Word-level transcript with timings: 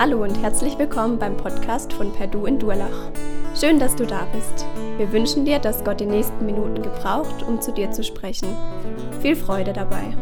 Hallo 0.00 0.22
und 0.22 0.34
herzlich 0.40 0.78
willkommen 0.78 1.18
beim 1.18 1.36
Podcast 1.36 1.92
von 1.92 2.10
Perdu 2.10 2.46
in 2.46 2.58
Durlach. 2.58 3.12
Schön, 3.54 3.78
dass 3.78 3.94
du 3.94 4.06
da 4.06 4.24
bist. 4.32 4.64
Wir 4.96 5.12
wünschen 5.12 5.44
dir, 5.44 5.58
dass 5.58 5.84
Gott 5.84 6.00
die 6.00 6.06
nächsten 6.06 6.46
Minuten 6.46 6.80
gebraucht, 6.80 7.42
um 7.42 7.60
zu 7.60 7.70
dir 7.70 7.90
zu 7.90 8.02
sprechen. 8.02 8.48
Viel 9.20 9.36
Freude 9.36 9.74
dabei. 9.74 10.16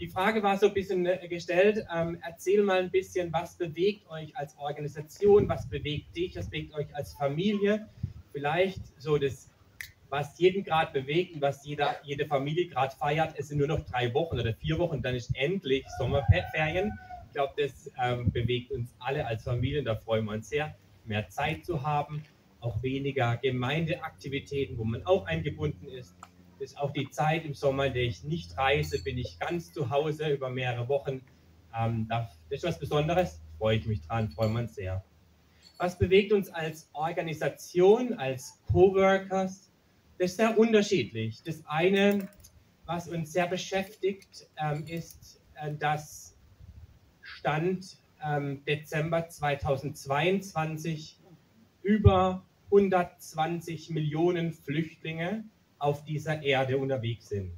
Die 0.00 0.08
Frage 0.08 0.42
war 0.42 0.58
so 0.58 0.66
ein 0.66 0.74
bisschen 0.74 1.06
äh, 1.06 1.28
gestellt, 1.28 1.86
ähm, 1.94 2.18
erzähl 2.22 2.64
mal 2.64 2.80
ein 2.80 2.90
bisschen, 2.90 3.32
was 3.32 3.54
bewegt 3.56 4.10
euch 4.10 4.36
als 4.36 4.58
Organisation, 4.58 5.48
was 5.48 5.68
bewegt 5.68 6.16
dich, 6.16 6.34
was 6.34 6.50
bewegt 6.50 6.74
euch 6.74 6.92
als 6.96 7.14
Familie. 7.14 7.88
Vielleicht 8.32 8.80
so 9.00 9.16
das 9.16 9.49
was 10.10 10.38
jeden 10.38 10.64
gerade 10.64 10.92
bewegt 10.92 11.34
und 11.34 11.40
was 11.40 11.64
jeder, 11.64 11.96
jede 12.04 12.26
Familie 12.26 12.66
gerade 12.66 12.94
feiert. 12.94 13.34
Es 13.38 13.48
sind 13.48 13.58
nur 13.58 13.68
noch 13.68 13.80
drei 13.86 14.12
Wochen 14.12 14.38
oder 14.38 14.52
vier 14.54 14.78
Wochen, 14.78 15.00
dann 15.00 15.14
ist 15.14 15.34
endlich 15.36 15.86
Sommerferien. 15.98 16.92
Ich 17.26 17.34
glaube, 17.34 17.54
das 17.56 17.90
ähm, 18.02 18.30
bewegt 18.32 18.72
uns 18.72 18.94
alle 18.98 19.24
als 19.24 19.44
Familie, 19.44 19.82
da 19.84 19.94
freuen 19.94 20.24
wir 20.24 20.32
uns 20.32 20.48
sehr, 20.48 20.74
mehr 21.04 21.28
Zeit 21.28 21.64
zu 21.64 21.82
haben, 21.82 22.24
auch 22.60 22.82
weniger 22.82 23.36
Gemeindeaktivitäten, 23.36 24.76
wo 24.76 24.84
man 24.84 25.06
auch 25.06 25.26
eingebunden 25.26 25.86
ist. 25.88 26.14
Das 26.58 26.72
ist 26.72 26.78
auch 26.78 26.92
die 26.92 27.08
Zeit 27.10 27.44
im 27.44 27.54
Sommer, 27.54 27.86
in 27.86 27.94
der 27.94 28.02
ich 28.02 28.24
nicht 28.24 28.58
reise, 28.58 29.02
bin 29.02 29.16
ich 29.16 29.38
ganz 29.38 29.72
zu 29.72 29.90
Hause 29.90 30.28
über 30.28 30.50
mehrere 30.50 30.88
Wochen. 30.88 31.22
Ähm, 31.74 32.06
das 32.08 32.36
ist 32.50 32.64
was 32.64 32.78
Besonderes, 32.78 33.40
freue 33.58 33.76
ich 33.76 33.86
mich 33.86 34.02
dran, 34.02 34.28
freuen 34.30 34.52
wir 34.52 34.60
uns 34.60 34.74
sehr. 34.74 35.04
Was 35.78 35.96
bewegt 35.98 36.32
uns 36.32 36.50
als 36.50 36.90
Organisation, 36.92 38.12
als 38.14 38.60
Coworkers? 38.70 39.69
Das 40.20 40.32
ist 40.32 40.36
sehr 40.36 40.58
unterschiedlich. 40.58 41.42
Das 41.44 41.64
eine, 41.66 42.28
was 42.84 43.08
uns 43.08 43.32
sehr 43.32 43.46
beschäftigt, 43.46 44.46
ähm, 44.58 44.84
ist, 44.86 45.40
äh, 45.54 45.72
dass 45.72 46.36
Stand 47.22 47.96
ähm, 48.22 48.62
Dezember 48.66 49.30
2022 49.30 51.18
über 51.82 52.44
120 52.66 53.88
Millionen 53.88 54.52
Flüchtlinge 54.52 55.44
auf 55.78 56.04
dieser 56.04 56.42
Erde 56.42 56.76
unterwegs 56.76 57.30
sind. 57.30 57.52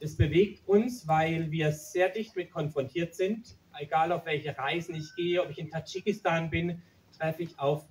Das 0.00 0.16
bewegt 0.16 0.66
uns, 0.66 1.06
weil 1.06 1.48
wir 1.52 1.70
sehr 1.70 2.08
dicht 2.08 2.34
mit 2.34 2.50
konfrontiert 2.50 3.14
sind. 3.14 3.56
Egal 3.78 4.10
auf 4.10 4.26
welche 4.26 4.58
Reisen 4.58 4.96
ich 4.96 5.14
gehe, 5.14 5.40
ob 5.40 5.50
ich 5.50 5.60
in 5.60 5.70
Tadschikistan 5.70 6.50
bin, 6.50 6.82
treffe 7.16 7.44
ich 7.44 7.56
auf 7.60 7.86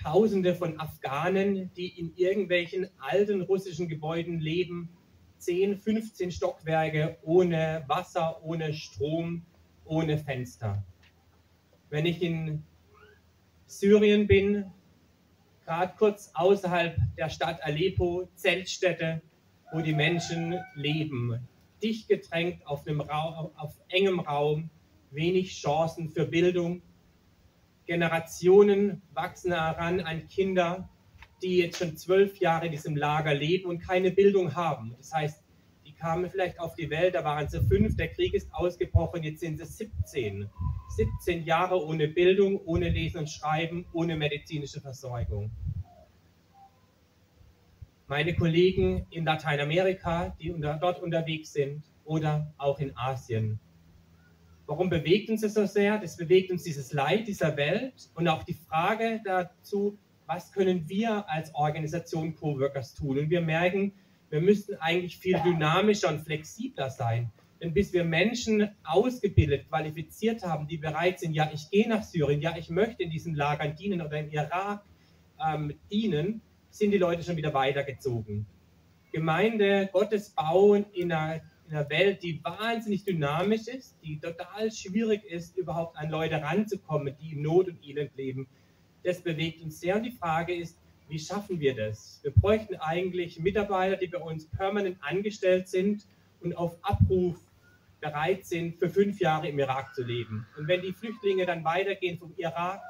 Tausende 0.00 0.54
von 0.54 0.80
Afghanen, 0.80 1.72
die 1.74 1.98
in 1.98 2.14
irgendwelchen 2.16 2.88
alten 2.98 3.42
russischen 3.42 3.88
Gebäuden 3.88 4.40
leben, 4.40 4.90
10, 5.38 5.76
15 5.76 6.30
Stockwerke 6.30 7.18
ohne 7.22 7.84
Wasser, 7.88 8.42
ohne 8.44 8.72
Strom, 8.72 9.44
ohne 9.84 10.18
Fenster. 10.18 10.84
Wenn 11.90 12.06
ich 12.06 12.22
in 12.22 12.62
Syrien 13.66 14.26
bin, 14.26 14.64
gerade 15.64 15.94
kurz 15.98 16.30
außerhalb 16.34 16.96
der 17.16 17.28
Stadt 17.28 17.62
Aleppo, 17.62 18.28
Zeltstätte, 18.34 19.22
wo 19.72 19.80
die 19.80 19.94
Menschen 19.94 20.58
leben, 20.74 21.48
dicht 21.82 22.08
gedrängt 22.08 22.66
auf, 22.66 22.86
einem 22.86 23.00
Raum, 23.00 23.50
auf 23.56 23.74
engem 23.88 24.20
Raum, 24.20 24.70
wenig 25.10 25.60
Chancen 25.60 26.10
für 26.10 26.26
Bildung, 26.26 26.82
Generationen 27.86 29.02
wachsen 29.12 29.52
heran 29.52 30.00
an 30.00 30.28
Kinder, 30.28 30.88
die 31.42 31.58
jetzt 31.58 31.78
schon 31.78 31.96
zwölf 31.96 32.38
Jahre 32.38 32.66
in 32.66 32.72
diesem 32.72 32.96
Lager 32.96 33.34
leben 33.34 33.68
und 33.68 33.80
keine 33.80 34.12
Bildung 34.12 34.54
haben. 34.54 34.94
Das 34.96 35.12
heißt, 35.12 35.42
die 35.84 35.92
kamen 35.92 36.30
vielleicht 36.30 36.60
auf 36.60 36.74
die 36.74 36.90
Welt, 36.90 37.14
da 37.14 37.24
waren 37.24 37.48
sie 37.48 37.60
fünf, 37.60 37.96
der 37.96 38.08
Krieg 38.08 38.34
ist 38.34 38.52
ausgebrochen, 38.54 39.22
jetzt 39.22 39.40
sind 39.40 39.58
sie 39.58 39.64
17. 39.64 40.48
17 40.96 41.44
Jahre 41.44 41.84
ohne 41.84 42.08
Bildung, 42.08 42.60
ohne 42.64 42.88
Lesen 42.90 43.18
und 43.18 43.30
Schreiben, 43.30 43.86
ohne 43.92 44.16
medizinische 44.16 44.80
Versorgung. 44.80 45.50
Meine 48.06 48.36
Kollegen 48.36 49.06
in 49.10 49.24
Lateinamerika, 49.24 50.36
die 50.38 50.52
unter, 50.52 50.74
dort 50.74 51.00
unterwegs 51.02 51.52
sind, 51.52 51.82
oder 52.04 52.52
auch 52.58 52.78
in 52.78 52.96
Asien, 52.96 53.58
Warum 54.72 54.88
bewegt 54.88 55.28
uns 55.28 55.42
das 55.42 55.52
so 55.52 55.66
sehr? 55.66 55.98
Das 55.98 56.16
bewegt 56.16 56.50
uns 56.50 56.62
dieses 56.62 56.94
Leid 56.94 57.28
dieser 57.28 57.58
Welt 57.58 58.08
und 58.14 58.26
auch 58.26 58.42
die 58.42 58.54
Frage 58.54 59.20
dazu, 59.22 59.98
was 60.24 60.50
können 60.50 60.88
wir 60.88 61.28
als 61.28 61.54
Organisation 61.54 62.34
Coworkers 62.34 62.94
tun? 62.94 63.18
Und 63.18 63.28
wir 63.28 63.42
merken, 63.42 63.92
wir 64.30 64.40
müssten 64.40 64.76
eigentlich 64.76 65.18
viel 65.18 65.38
dynamischer 65.44 66.08
und 66.08 66.20
flexibler 66.20 66.88
sein. 66.88 67.30
Denn 67.60 67.74
bis 67.74 67.92
wir 67.92 68.02
Menschen 68.02 68.70
ausgebildet, 68.82 69.68
qualifiziert 69.68 70.42
haben, 70.42 70.66
die 70.66 70.78
bereit 70.78 71.20
sind, 71.20 71.34
ja, 71.34 71.50
ich 71.52 71.68
gehe 71.68 71.86
nach 71.86 72.02
Syrien, 72.02 72.40
ja, 72.40 72.56
ich 72.56 72.70
möchte 72.70 73.02
in 73.02 73.10
diesen 73.10 73.34
Lagern 73.34 73.76
dienen 73.76 74.00
oder 74.00 74.18
im 74.20 74.30
Irak 74.30 74.82
ähm, 75.46 75.74
dienen, 75.90 76.40
sind 76.70 76.92
die 76.92 76.98
Leute 76.98 77.22
schon 77.22 77.36
wieder 77.36 77.52
weitergezogen. 77.52 78.46
Gemeinde, 79.12 79.90
Gottes 79.92 80.30
bauen 80.30 80.86
in 80.94 81.12
einer 81.12 81.34
in 81.34 81.42
einer 81.72 81.88
Welt, 81.90 82.22
die 82.22 82.42
wahnsinnig 82.44 83.04
dynamisch 83.04 83.66
ist, 83.66 83.96
die 84.02 84.18
total 84.18 84.70
schwierig 84.70 85.24
ist, 85.24 85.56
überhaupt 85.56 85.96
an 85.96 86.10
Leute 86.10 86.40
ranzukommen, 86.42 87.16
die 87.20 87.32
in 87.32 87.42
Not 87.42 87.68
und 87.68 87.84
Elend 87.84 88.14
leben. 88.16 88.46
Das 89.02 89.20
bewegt 89.20 89.62
uns 89.62 89.80
sehr. 89.80 89.96
Und 89.96 90.04
die 90.04 90.12
Frage 90.12 90.54
ist, 90.54 90.76
wie 91.08 91.18
schaffen 91.18 91.60
wir 91.60 91.74
das? 91.74 92.20
Wir 92.22 92.30
bräuchten 92.32 92.76
eigentlich 92.76 93.38
Mitarbeiter, 93.38 93.96
die 93.96 94.06
bei 94.06 94.18
uns 94.18 94.46
permanent 94.46 94.98
angestellt 95.00 95.68
sind 95.68 96.06
und 96.40 96.56
auf 96.56 96.76
Abruf 96.82 97.38
bereit 98.00 98.44
sind, 98.44 98.76
für 98.76 98.88
fünf 98.88 99.20
Jahre 99.20 99.48
im 99.48 99.58
Irak 99.58 99.94
zu 99.94 100.02
leben. 100.02 100.46
Und 100.56 100.68
wenn 100.68 100.82
die 100.82 100.92
Flüchtlinge 100.92 101.46
dann 101.46 101.64
weitergehen 101.64 102.18
vom 102.18 102.34
Irak 102.36 102.80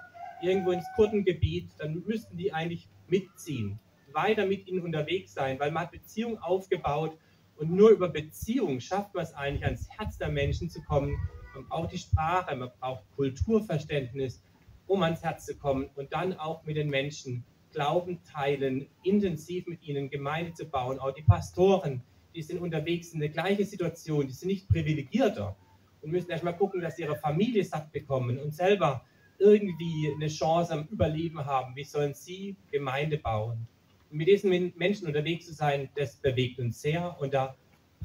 irgendwo 0.42 0.72
ins 0.72 0.86
Kurdengebiet, 0.96 1.68
dann 1.78 2.02
müssten 2.06 2.36
die 2.36 2.52
eigentlich 2.52 2.88
mitziehen, 3.08 3.78
weiter 4.12 4.46
mit 4.46 4.66
ihnen 4.66 4.80
unterwegs 4.80 5.34
sein, 5.34 5.60
weil 5.60 5.70
man 5.70 5.84
hat 5.84 5.92
Beziehungen 5.92 6.38
aufgebaut 6.38 7.16
und 7.62 7.70
nur 7.70 7.90
über 7.90 8.08
Beziehung 8.08 8.80
schafft 8.80 9.14
man 9.14 9.22
es 9.22 9.34
eigentlich, 9.34 9.64
ans 9.64 9.88
Herz 9.88 10.18
der 10.18 10.30
Menschen 10.30 10.68
zu 10.68 10.82
kommen. 10.82 11.16
Man 11.54 11.68
braucht 11.68 11.92
die 11.92 11.98
Sprache, 11.98 12.56
man 12.56 12.72
braucht 12.80 13.04
Kulturverständnis, 13.14 14.42
um 14.88 15.00
ans 15.04 15.22
Herz 15.22 15.46
zu 15.46 15.56
kommen 15.56 15.88
und 15.94 16.12
dann 16.12 16.36
auch 16.36 16.64
mit 16.64 16.76
den 16.76 16.90
Menschen 16.90 17.44
Glauben 17.72 18.20
teilen, 18.24 18.88
intensiv 19.04 19.66
mit 19.68 19.82
ihnen 19.84 20.10
Gemeinde 20.10 20.52
zu 20.54 20.66
bauen. 20.66 20.98
Auch 20.98 21.12
die 21.12 21.22
Pastoren, 21.22 22.02
die 22.34 22.42
sind 22.42 22.60
unterwegs 22.60 23.12
in 23.12 23.20
der 23.20 23.28
gleichen 23.28 23.64
Situation, 23.64 24.26
die 24.26 24.32
sind 24.32 24.48
nicht 24.48 24.68
privilegierter 24.68 25.56
und 26.02 26.10
müssen 26.10 26.30
erstmal 26.30 26.56
gucken, 26.56 26.80
dass 26.80 26.96
sie 26.96 27.02
ihre 27.02 27.16
Familie 27.16 27.64
satt 27.64 27.92
bekommen 27.92 28.38
und 28.38 28.52
selber 28.52 29.04
irgendwie 29.38 30.12
eine 30.14 30.28
Chance 30.28 30.72
am 30.72 30.88
Überleben 30.88 31.44
haben. 31.44 31.76
Wie 31.76 31.84
sollen 31.84 32.12
sie 32.12 32.56
Gemeinde 32.72 33.18
bauen? 33.18 33.68
Mit 34.12 34.28
diesen 34.28 34.72
Menschen 34.76 35.06
unterwegs 35.06 35.46
zu 35.46 35.54
sein, 35.54 35.88
das 35.96 36.16
bewegt 36.16 36.58
uns 36.58 36.80
sehr 36.80 37.18
und 37.20 37.34
da 37.34 37.56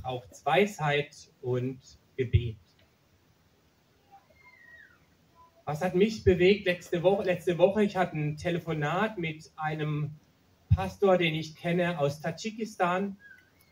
braucht 0.02 0.32
es 0.32 0.46
Weisheit 0.46 1.16
und 1.42 1.80
Gebet. 2.16 2.58
Was 5.66 5.82
hat 5.82 5.96
mich 5.96 6.24
bewegt 6.24 6.66
letzte 6.66 7.04
Woche? 7.04 7.24
Letzte 7.24 7.58
Woche, 7.58 7.84
ich 7.84 7.98
hatte 7.98 8.18
ein 8.18 8.38
Telefonat 8.38 9.18
mit 9.18 9.52
einem 9.58 10.12
Pastor, 10.74 11.18
den 11.18 11.36
ich 11.36 11.56
kenne 11.56 12.00
aus 12.00 12.22
Tadschikistan. 12.22 13.18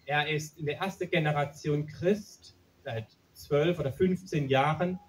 Er 0.05 0.29
ist 0.29 0.59
in 0.59 0.65
der 0.65 0.79
ersten 0.79 1.09
Generation 1.09 1.87
Christ, 1.87 2.57
seit 2.83 3.07
12 3.31 3.79
oder 3.79 3.93
15 3.93 4.49
Jahren, 4.49 4.99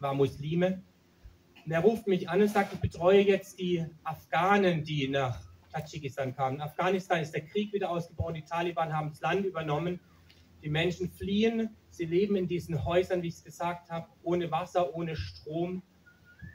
war 0.00 0.14
Muslime. 0.14 0.82
Und 1.66 1.72
er 1.72 1.80
ruft 1.80 2.06
mich 2.06 2.30
an 2.30 2.40
und 2.40 2.48
sagt, 2.48 2.72
ich 2.72 2.80
betreue 2.80 3.20
jetzt 3.20 3.58
die 3.58 3.84
Afghanen, 4.02 4.84
die 4.84 5.08
nach 5.08 5.47
Tadschikistan 5.70 6.34
kamen. 6.34 6.56
In 6.56 6.62
Afghanistan 6.62 7.20
ist 7.20 7.32
der 7.32 7.44
Krieg 7.44 7.72
wieder 7.72 7.90
ausgebrochen, 7.90 8.34
die 8.34 8.44
Taliban 8.44 8.92
haben 8.92 9.10
das 9.10 9.20
Land 9.20 9.44
übernommen, 9.44 10.00
die 10.62 10.68
Menschen 10.68 11.10
fliehen, 11.10 11.76
sie 11.90 12.04
leben 12.04 12.36
in 12.36 12.48
diesen 12.48 12.84
Häusern, 12.84 13.22
wie 13.22 13.28
ich 13.28 13.34
es 13.34 13.44
gesagt 13.44 13.90
habe, 13.90 14.08
ohne 14.22 14.50
Wasser, 14.50 14.94
ohne 14.94 15.16
Strom. 15.16 15.82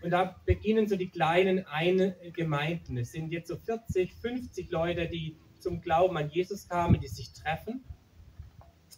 Und 0.04 0.12
da 0.12 0.36
beginnen 0.46 0.88
so 0.88 0.98
die 0.98 1.10
kleinen 1.10 1.66
eine 1.66 2.16
Gemeinden. 2.34 2.98
Es 2.98 3.12
sind 3.12 3.32
jetzt 3.32 3.48
so 3.48 3.56
40, 3.56 4.14
50 4.14 4.70
Leute, 4.72 5.08
die 5.08 5.38
zum 5.60 5.80
Glauben 5.80 6.18
an 6.18 6.30
Jesus 6.30 6.68
kamen, 6.68 7.00
die 7.00 7.08
sich 7.08 7.32
treffen. 7.34 7.84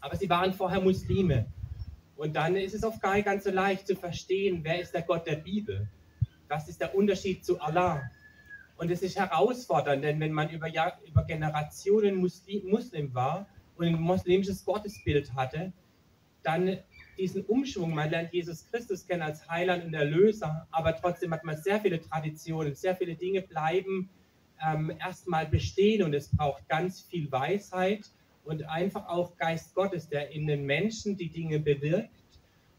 Aber 0.01 0.15
sie 0.15 0.29
waren 0.29 0.53
vorher 0.53 0.81
Muslime. 0.81 1.45
Und 2.15 2.35
dann 2.35 2.55
ist 2.55 2.73
es 2.73 2.83
oft 2.83 3.01
gar 3.01 3.15
nicht 3.15 3.25
ganz 3.25 3.43
so 3.43 3.51
leicht 3.51 3.87
zu 3.87 3.95
verstehen, 3.95 4.61
wer 4.63 4.79
ist 4.79 4.93
der 4.93 5.03
Gott 5.03 5.27
der 5.27 5.35
Bibel? 5.35 5.87
Was 6.47 6.67
ist 6.69 6.81
der 6.81 6.95
Unterschied 6.95 7.45
zu 7.45 7.59
Allah? 7.59 8.09
Und 8.77 8.91
es 8.91 9.01
ist 9.01 9.17
herausfordernd, 9.17 10.03
denn 10.03 10.19
wenn 10.19 10.33
man 10.33 10.49
über, 10.49 10.67
Jahr, 10.67 10.99
über 11.07 11.23
Generationen 11.23 12.15
Muslim, 12.15 12.69
Muslim 12.69 13.13
war 13.13 13.47
und 13.77 13.87
ein 13.87 13.99
muslimisches 13.99 14.65
Gottesbild 14.65 15.33
hatte, 15.33 15.71
dann 16.43 16.77
diesen 17.17 17.45
Umschwung, 17.45 17.95
man 17.95 18.09
lernt 18.09 18.33
Jesus 18.33 18.69
Christus 18.69 19.07
kennen 19.07 19.21
als 19.21 19.47
Heiland 19.49 19.85
und 19.85 19.93
Erlöser, 19.93 20.67
aber 20.71 20.95
trotzdem 20.95 21.33
hat 21.33 21.43
man 21.45 21.57
sehr 21.57 21.79
viele 21.79 22.01
Traditionen, 22.01 22.75
sehr 22.75 22.95
viele 22.95 23.15
Dinge 23.15 23.41
bleiben 23.41 24.09
ähm, 24.65 24.91
erstmal 24.99 25.45
bestehen 25.45 26.03
und 26.03 26.13
es 26.13 26.35
braucht 26.35 26.67
ganz 26.67 27.01
viel 27.01 27.31
Weisheit 27.31 28.09
und 28.43 28.63
einfach 28.69 29.07
auch 29.07 29.37
Geist 29.37 29.73
Gottes, 29.73 30.09
der 30.09 30.31
in 30.31 30.47
den 30.47 30.65
Menschen 30.65 31.17
die 31.17 31.29
Dinge 31.29 31.59
bewirkt 31.59 32.11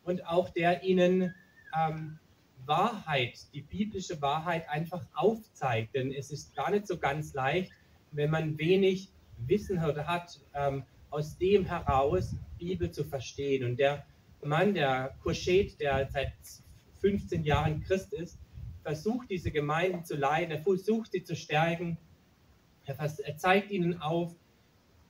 und 0.05 0.27
auch 0.27 0.51
der 0.51 0.83
ihnen 0.83 1.35
ähm, 1.77 2.19
Wahrheit, 2.67 3.47
die 3.53 3.63
biblische 3.63 4.21
Wahrheit 4.21 4.69
einfach 4.69 5.07
aufzeigt. 5.15 5.95
Denn 5.95 6.13
es 6.13 6.31
ist 6.31 6.55
gar 6.55 6.71
nicht 6.71 6.87
so 6.87 6.99
ganz 6.99 7.35
leicht, 7.35 7.73
wenn 8.13 8.31
man 8.31 8.59
wenig 8.59 9.11
Wissen 9.39 9.81
hat, 9.81 10.41
ähm, 10.55 10.85
aus 11.11 11.37
dem 11.39 11.65
heraus 11.65 12.35
Bibel 12.59 12.91
zu 12.91 13.05
verstehen. 13.05 13.65
Und 13.65 13.79
der 13.79 14.05
Mann, 14.43 14.75
der 14.75 15.15
Kurschet, 15.23 15.81
der 15.81 16.09
seit 16.11 16.33
15 17.01 17.45
Jahren 17.45 17.83
Christ 17.83 18.13
ist, 18.13 18.39
versucht 18.83 19.31
diese 19.31 19.51
Gemeinden 19.51 20.05
zu 20.05 20.17
leiten, 20.17 20.53
er 20.53 20.61
versucht 20.61 21.13
sie 21.13 21.25
zu 21.25 21.35
stärken, 21.35 21.99
er, 22.85 22.97
er 22.99 23.37
zeigt 23.37 23.71
ihnen 23.71 24.01
auf, 24.01 24.35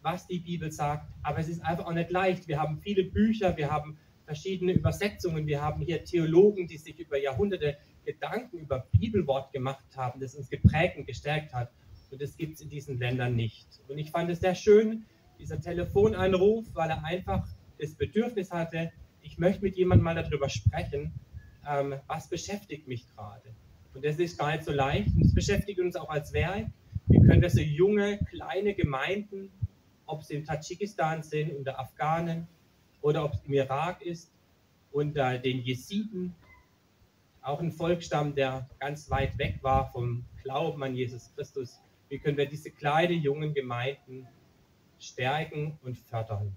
was 0.02 0.26
die 0.26 0.38
Bibel 0.38 0.70
sagt, 0.70 1.06
aber 1.22 1.38
es 1.38 1.48
ist 1.48 1.64
einfach 1.64 1.86
auch 1.86 1.92
nicht 1.92 2.10
leicht. 2.10 2.48
Wir 2.48 2.60
haben 2.60 2.78
viele 2.78 3.04
Bücher, 3.04 3.56
wir 3.56 3.70
haben 3.70 3.98
verschiedene 4.26 4.72
Übersetzungen, 4.72 5.46
wir 5.46 5.62
haben 5.62 5.82
hier 5.82 6.04
Theologen, 6.04 6.66
die 6.66 6.76
sich 6.76 6.98
über 6.98 7.18
Jahrhunderte 7.18 7.78
Gedanken 8.04 8.58
über 8.58 8.86
Bibelwort 8.92 9.52
gemacht 9.52 9.84
haben, 9.96 10.20
das 10.20 10.34
uns 10.34 10.48
geprägt 10.48 10.96
und 10.96 11.06
gestärkt 11.06 11.52
hat. 11.54 11.70
Und 12.10 12.20
das 12.20 12.36
gibt 12.36 12.54
es 12.54 12.60
in 12.60 12.68
diesen 12.68 12.98
Ländern 12.98 13.34
nicht. 13.34 13.66
Und 13.88 13.98
ich 13.98 14.10
fand 14.10 14.30
es 14.30 14.40
sehr 14.40 14.54
schön, 14.54 15.04
dieser 15.38 15.60
Telefonanruf, 15.60 16.66
weil 16.74 16.90
er 16.90 17.04
einfach 17.04 17.46
das 17.78 17.94
Bedürfnis 17.94 18.50
hatte, 18.52 18.92
ich 19.22 19.38
möchte 19.38 19.62
mit 19.62 19.76
jemandem 19.76 20.04
mal 20.04 20.14
darüber 20.14 20.48
sprechen, 20.48 21.12
ähm, 21.68 21.96
was 22.06 22.28
beschäftigt 22.28 22.86
mich 22.86 23.06
gerade. 23.08 23.54
Und 23.92 24.04
das 24.04 24.18
ist 24.18 24.38
gar 24.38 24.52
nicht 24.52 24.64
so 24.64 24.72
leicht. 24.72 25.14
Und 25.14 25.24
es 25.24 25.34
beschäftigt 25.34 25.80
uns 25.80 25.96
auch 25.96 26.08
als 26.08 26.32
Werk. 26.32 26.66
Wie 27.08 27.20
können 27.20 27.42
wir 27.42 27.50
so 27.50 27.60
junge, 27.60 28.18
kleine 28.30 28.74
Gemeinden, 28.74 29.50
ob 30.06 30.22
sie 30.22 30.34
in 30.34 30.44
Tadschikistan 30.44 31.22
sind, 31.22 31.52
unter 31.56 31.80
Afghanen 31.80 32.46
oder 33.06 33.24
ob 33.24 33.34
es 33.34 33.40
im 33.46 33.52
Irak 33.52 34.02
ist, 34.02 34.32
unter 34.90 35.38
den 35.38 35.62
Jesiden, 35.62 36.34
auch 37.40 37.60
ein 37.60 37.70
Volksstamm, 37.70 38.34
der 38.34 38.68
ganz 38.80 39.08
weit 39.08 39.38
weg 39.38 39.60
war 39.62 39.92
vom 39.92 40.24
Glauben 40.42 40.82
an 40.82 40.96
Jesus 40.96 41.32
Christus. 41.36 41.80
Wie 42.08 42.18
können 42.18 42.36
wir 42.36 42.46
diese 42.46 42.72
kleinen, 42.72 43.22
jungen 43.22 43.54
Gemeinden 43.54 44.26
stärken 44.98 45.78
und 45.84 45.96
fördern? 45.96 46.52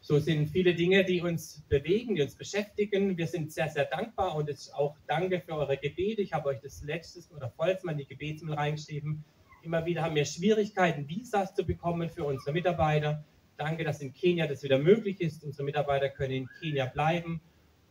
So 0.00 0.18
sind 0.18 0.48
viele 0.48 0.74
Dinge, 0.74 1.04
die 1.04 1.20
uns 1.20 1.62
bewegen, 1.68 2.14
die 2.14 2.22
uns 2.22 2.34
beschäftigen. 2.34 3.18
Wir 3.18 3.26
sind 3.26 3.52
sehr, 3.52 3.68
sehr 3.68 3.84
dankbar 3.84 4.34
und 4.34 4.50
auch 4.72 4.96
danke 5.06 5.42
für 5.42 5.56
eure 5.56 5.76
Gebete. 5.76 6.22
Ich 6.22 6.32
habe 6.32 6.48
euch 6.48 6.60
das 6.60 6.82
letztes 6.82 7.30
oder 7.32 7.50
vorletztes 7.50 7.84
Mal 7.84 7.92
in 7.92 7.98
die 7.98 8.06
Gebetsmail 8.06 8.54
reingeschrieben. 8.54 9.22
Immer 9.62 9.86
wieder 9.86 10.02
haben 10.02 10.16
wir 10.16 10.24
Schwierigkeiten, 10.24 11.08
Visas 11.08 11.54
zu 11.54 11.64
bekommen 11.64 12.10
für 12.10 12.24
unsere 12.24 12.52
Mitarbeiter. 12.52 13.24
Danke, 13.56 13.84
dass 13.84 14.00
in 14.00 14.12
Kenia 14.12 14.48
das 14.48 14.64
wieder 14.64 14.78
möglich 14.78 15.20
ist. 15.20 15.44
Unsere 15.44 15.62
Mitarbeiter 15.62 16.08
können 16.08 16.32
in 16.32 16.48
Kenia 16.58 16.86
bleiben 16.86 17.40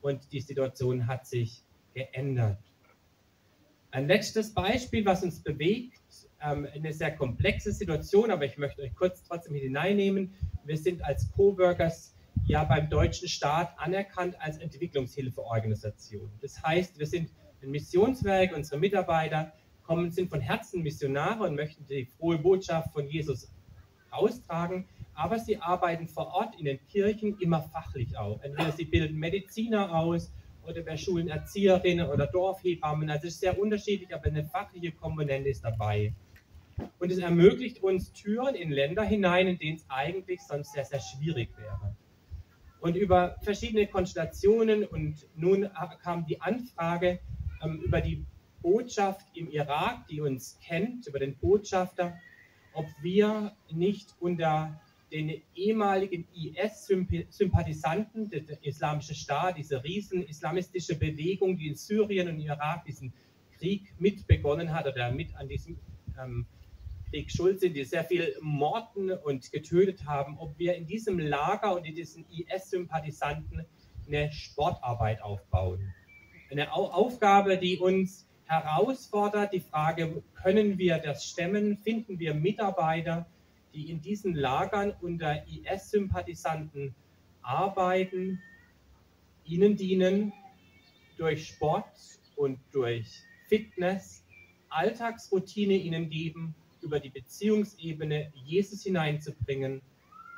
und 0.01 0.33
die 0.33 0.41
Situation 0.41 1.07
hat 1.07 1.25
sich 1.25 1.63
geändert. 1.93 2.59
Ein 3.91 4.07
letztes 4.07 4.53
Beispiel, 4.53 5.05
was 5.05 5.23
uns 5.23 5.41
bewegt, 5.41 6.01
ähm, 6.41 6.67
eine 6.73 6.91
sehr 6.91 7.15
komplexe 7.15 7.71
Situation, 7.71 8.31
aber 8.31 8.45
ich 8.45 8.57
möchte 8.57 8.81
euch 8.81 8.93
kurz 8.93 9.23
trotzdem 9.23 9.55
hineinnehmen. 9.55 10.33
Wir 10.65 10.77
sind 10.77 11.03
als 11.05 11.31
Coworkers 11.31 12.15
ja 12.45 12.65
beim 12.65 12.89
deutschen 12.89 13.29
Staat 13.29 13.73
anerkannt 13.77 14.35
als 14.41 14.57
Entwicklungshilfeorganisation. 14.57 16.29
Das 16.41 16.61
heißt, 16.61 16.99
wir 16.99 17.07
sind 17.07 17.31
ein 17.61 17.69
Missionswerk, 17.69 18.53
unsere 18.55 18.77
Mitarbeiter 18.77 19.53
kommen, 19.91 20.09
sind 20.09 20.29
von 20.29 20.39
Herzen 20.39 20.83
Missionare 20.83 21.43
und 21.43 21.55
möchten 21.55 21.85
die 21.85 22.05
frohe 22.05 22.37
Botschaft 22.37 22.93
von 22.93 23.09
Jesus 23.09 23.51
austragen, 24.09 24.87
aber 25.13 25.37
sie 25.37 25.57
arbeiten 25.57 26.07
vor 26.07 26.27
Ort 26.27 26.57
in 26.57 26.63
den 26.63 26.79
Kirchen 26.87 27.37
immer 27.39 27.61
fachlich 27.61 28.17
auch. 28.17 28.41
Entweder 28.41 28.71
sie 28.71 28.85
bilden 28.85 29.19
Mediziner 29.19 29.93
aus 29.93 30.31
oder 30.65 30.85
wir 30.85 30.95
schulen 30.95 31.27
Erzieherinnen 31.27 32.07
oder 32.07 32.27
Dorfhebammen. 32.27 33.09
Also 33.09 33.27
es 33.27 33.33
ist 33.33 33.41
sehr 33.41 33.59
unterschiedlich, 33.59 34.15
aber 34.15 34.27
eine 34.27 34.45
fachliche 34.45 34.93
Komponente 34.93 35.49
ist 35.49 35.65
dabei. 35.65 36.13
Und 36.99 37.11
es 37.11 37.17
ermöglicht 37.17 37.83
uns 37.83 38.13
Türen 38.13 38.55
in 38.55 38.71
Länder 38.71 39.03
hinein, 39.03 39.47
in 39.47 39.57
denen 39.57 39.75
es 39.75 39.85
eigentlich 39.89 40.39
sonst 40.39 40.71
sehr, 40.71 40.85
sehr 40.85 41.01
schwierig 41.01 41.49
wäre. 41.57 41.97
Und 42.79 42.95
über 42.95 43.35
verschiedene 43.41 43.87
Konstellationen 43.87 44.85
und 44.85 45.27
nun 45.35 45.69
kam 46.01 46.25
die 46.25 46.39
Anfrage 46.39 47.19
ähm, 47.61 47.81
über 47.81 47.99
die 47.99 48.25
Botschaft 48.61 49.25
im 49.35 49.49
Irak, 49.49 50.07
die 50.07 50.21
uns 50.21 50.59
kennt, 50.63 51.07
über 51.07 51.19
den 51.19 51.37
Botschafter, 51.37 52.17
ob 52.73 52.85
wir 53.01 53.55
nicht 53.69 54.15
unter 54.19 54.79
den 55.11 55.41
ehemaligen 55.55 56.27
IS-Sympathisanten, 56.33 58.29
der, 58.29 58.41
der 58.41 58.63
Islamische 58.63 59.13
Staat, 59.13 59.57
diese 59.57 59.83
riesen 59.83 60.23
islamistische 60.23 60.95
Bewegung, 60.97 61.57
die 61.57 61.67
in 61.67 61.75
Syrien 61.75 62.29
und 62.29 62.39
Irak 62.39 62.85
diesen 62.85 63.11
Krieg 63.57 63.93
mit 63.99 64.25
begonnen 64.25 64.73
hat 64.73 64.87
oder 64.87 65.11
mit 65.11 65.35
an 65.35 65.49
diesem 65.49 65.77
ähm, 66.17 66.45
Krieg 67.09 67.29
schuld 67.29 67.59
sind, 67.59 67.75
die 67.75 67.83
sehr 67.83 68.05
viel 68.05 68.37
morden 68.41 69.11
und 69.11 69.51
getötet 69.51 70.05
haben, 70.05 70.37
ob 70.37 70.57
wir 70.57 70.75
in 70.75 70.87
diesem 70.87 71.19
Lager 71.19 71.75
und 71.75 71.85
in 71.85 71.93
diesen 71.93 72.25
IS-Sympathisanten 72.29 73.65
eine 74.07 74.31
Sportarbeit 74.31 75.21
aufbauen. 75.21 75.93
Eine 76.49 76.73
Aufgabe, 76.73 77.57
die 77.57 77.77
uns 77.77 78.27
herausfordert, 78.51 79.53
die 79.53 79.61
Frage, 79.61 80.21
können 80.35 80.77
wir 80.77 80.97
das 80.97 81.25
stemmen? 81.25 81.77
Finden 81.77 82.19
wir 82.19 82.33
Mitarbeiter, 82.33 83.25
die 83.73 83.89
in 83.89 84.01
diesen 84.01 84.35
Lagern 84.35 84.93
unter 85.01 85.47
IS-Sympathisanten 85.47 86.93
arbeiten, 87.41 88.41
ihnen 89.45 89.77
dienen, 89.77 90.33
durch 91.17 91.47
Sport 91.47 91.85
und 92.35 92.59
durch 92.71 93.07
Fitness 93.47 94.25
Alltagsroutine 94.69 95.75
ihnen 95.75 96.09
geben 96.09 96.55
über 96.81 96.99
die 96.99 97.09
Beziehungsebene 97.09 98.33
Jesus 98.45 98.83
hineinzubringen. 98.83 99.81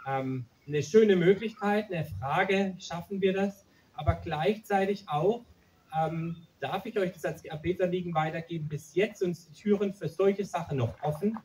Ähm, 0.08 0.46
eine 0.68 0.84
schöne 0.84 1.16
Möglichkeit, 1.16 1.92
eine 1.92 2.06
Frage, 2.06 2.76
schaffen 2.80 3.22
wir 3.22 3.34
das? 3.34 3.66
Aber 3.94 4.16
gleichzeitig 4.16 5.06
auch, 5.08 5.46
ähm, 5.98 6.48
darf 6.60 6.86
ich 6.86 6.98
euch 6.98 7.12
das 7.12 7.26
als 7.26 7.46
Erbetterliegen 7.46 8.14
weitergeben, 8.14 8.68
bis 8.68 8.96
jetzt 8.96 9.20
sind 9.20 9.38
die 9.38 9.62
Türen 9.62 9.94
für 9.94 10.10
solche 10.10 10.46
Sachen 10.46 10.78
noch 10.78 11.02
offen. 11.02 11.38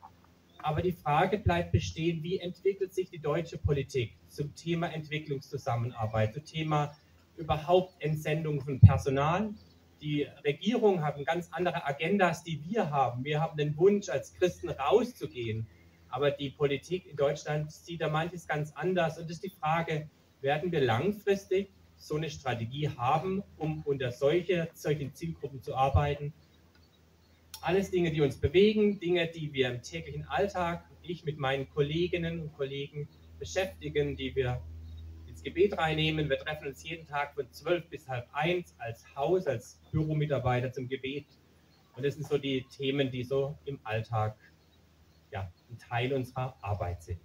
Aber 0.61 0.81
die 0.81 0.91
Frage 0.91 1.37
bleibt 1.37 1.71
bestehen, 1.71 2.21
wie 2.21 2.39
entwickelt 2.39 2.93
sich 2.93 3.09
die 3.09 3.19
deutsche 3.19 3.57
Politik 3.57 4.17
zum 4.27 4.53
Thema 4.55 4.87
Entwicklungszusammenarbeit, 4.87 6.33
zum 6.33 6.43
Thema 6.43 6.93
überhaupt 7.37 7.95
Entsendung 8.01 8.59
von 8.59 8.79
Personal, 8.81 9.53
die 10.01 10.27
Regierung 10.45 11.01
haben 11.03 11.25
ganz 11.25 11.49
andere 11.51 11.85
Agendas, 11.85 12.43
die 12.43 12.63
wir 12.65 12.89
haben. 12.89 13.23
Wir 13.23 13.41
haben 13.41 13.57
den 13.57 13.75
Wunsch, 13.77 14.09
als 14.09 14.33
Christen 14.33 14.69
rauszugehen. 14.69 15.67
Aber 16.09 16.31
die 16.31 16.49
Politik 16.49 17.05
in 17.05 17.17
Deutschland 17.17 17.71
sieht 17.71 18.01
da 18.01 18.09
manches 18.09 18.47
ganz 18.47 18.71
anders. 18.73 19.17
Und 19.17 19.25
es 19.25 19.31
ist 19.31 19.43
die 19.43 19.49
Frage, 19.49 20.09
werden 20.41 20.71
wir 20.71 20.81
langfristig 20.81 21.69
so 21.99 22.15
eine 22.15 22.29
Strategie 22.29 22.89
haben, 22.89 23.43
um 23.57 23.83
unter 23.83 24.11
solche, 24.11 24.69
solchen 24.73 25.13
Zielgruppen 25.13 25.61
zu 25.61 25.75
arbeiten? 25.75 26.33
Alles 27.61 27.91
Dinge, 27.91 28.11
die 28.11 28.21
uns 28.21 28.37
bewegen, 28.37 28.99
Dinge, 28.99 29.27
die 29.27 29.53
wir 29.53 29.69
im 29.69 29.81
täglichen 29.81 30.25
Alltag, 30.27 30.89
ich 31.03 31.25
mit 31.25 31.37
meinen 31.37 31.69
Kolleginnen 31.69 32.39
und 32.41 32.53
Kollegen 32.53 33.07
beschäftigen, 33.37 34.15
die 34.15 34.35
wir 34.35 34.61
ins 35.27 35.43
Gebet 35.43 35.77
reinnehmen. 35.77 36.29
Wir 36.29 36.37
treffen 36.37 36.67
uns 36.67 36.83
jeden 36.83 37.05
Tag 37.05 37.33
von 37.35 37.51
12 37.51 37.87
bis 37.89 38.07
halb 38.07 38.27
eins 38.33 38.75
als 38.77 39.03
Haus, 39.15 39.47
als 39.47 39.79
Büromitarbeiter 39.91 40.71
zum 40.71 40.87
Gebet. 40.87 41.25
Und 41.95 42.05
das 42.05 42.15
sind 42.15 42.27
so 42.27 42.37
die 42.37 42.65
Themen, 42.77 43.11
die 43.11 43.23
so 43.23 43.57
im 43.65 43.79
Alltag 43.83 44.37
ja, 45.31 45.51
ein 45.69 45.77
Teil 45.77 46.13
unserer 46.13 46.55
Arbeit 46.61 47.03
sind. 47.03 47.19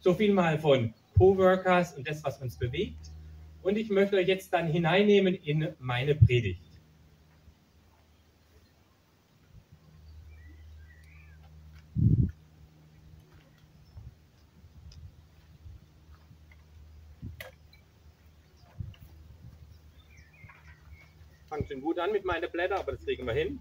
So 0.00 0.14
viel 0.14 0.32
mal 0.32 0.58
von 0.58 0.92
Coworkers 1.16 1.96
und 1.96 2.08
das, 2.08 2.24
was 2.24 2.40
uns 2.40 2.56
bewegt. 2.56 3.10
Und 3.62 3.78
ich 3.78 3.90
möchte 3.90 4.16
euch 4.16 4.26
jetzt 4.26 4.52
dann 4.52 4.66
hineinnehmen 4.66 5.34
in 5.34 5.68
meine 5.78 6.14
Predigt. 6.14 6.72
fange 21.52 21.66
schon 21.66 21.82
gut 21.82 21.98
an 21.98 22.12
mit 22.12 22.24
meinen 22.24 22.50
Blättern, 22.50 22.78
aber 22.78 22.92
das 22.92 23.04
kriegen 23.04 23.26
wir 23.26 23.34
hin. 23.34 23.60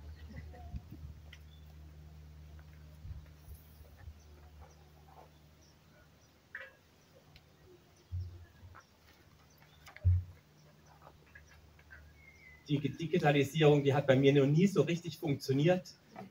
Die 12.79 12.89
Digitalisierung, 12.89 13.83
die 13.83 13.93
hat 13.93 14.07
bei 14.07 14.15
mir 14.15 14.33
noch 14.33 14.45
nie 14.45 14.67
so 14.67 14.81
richtig 14.81 15.17
funktioniert. 15.17 15.87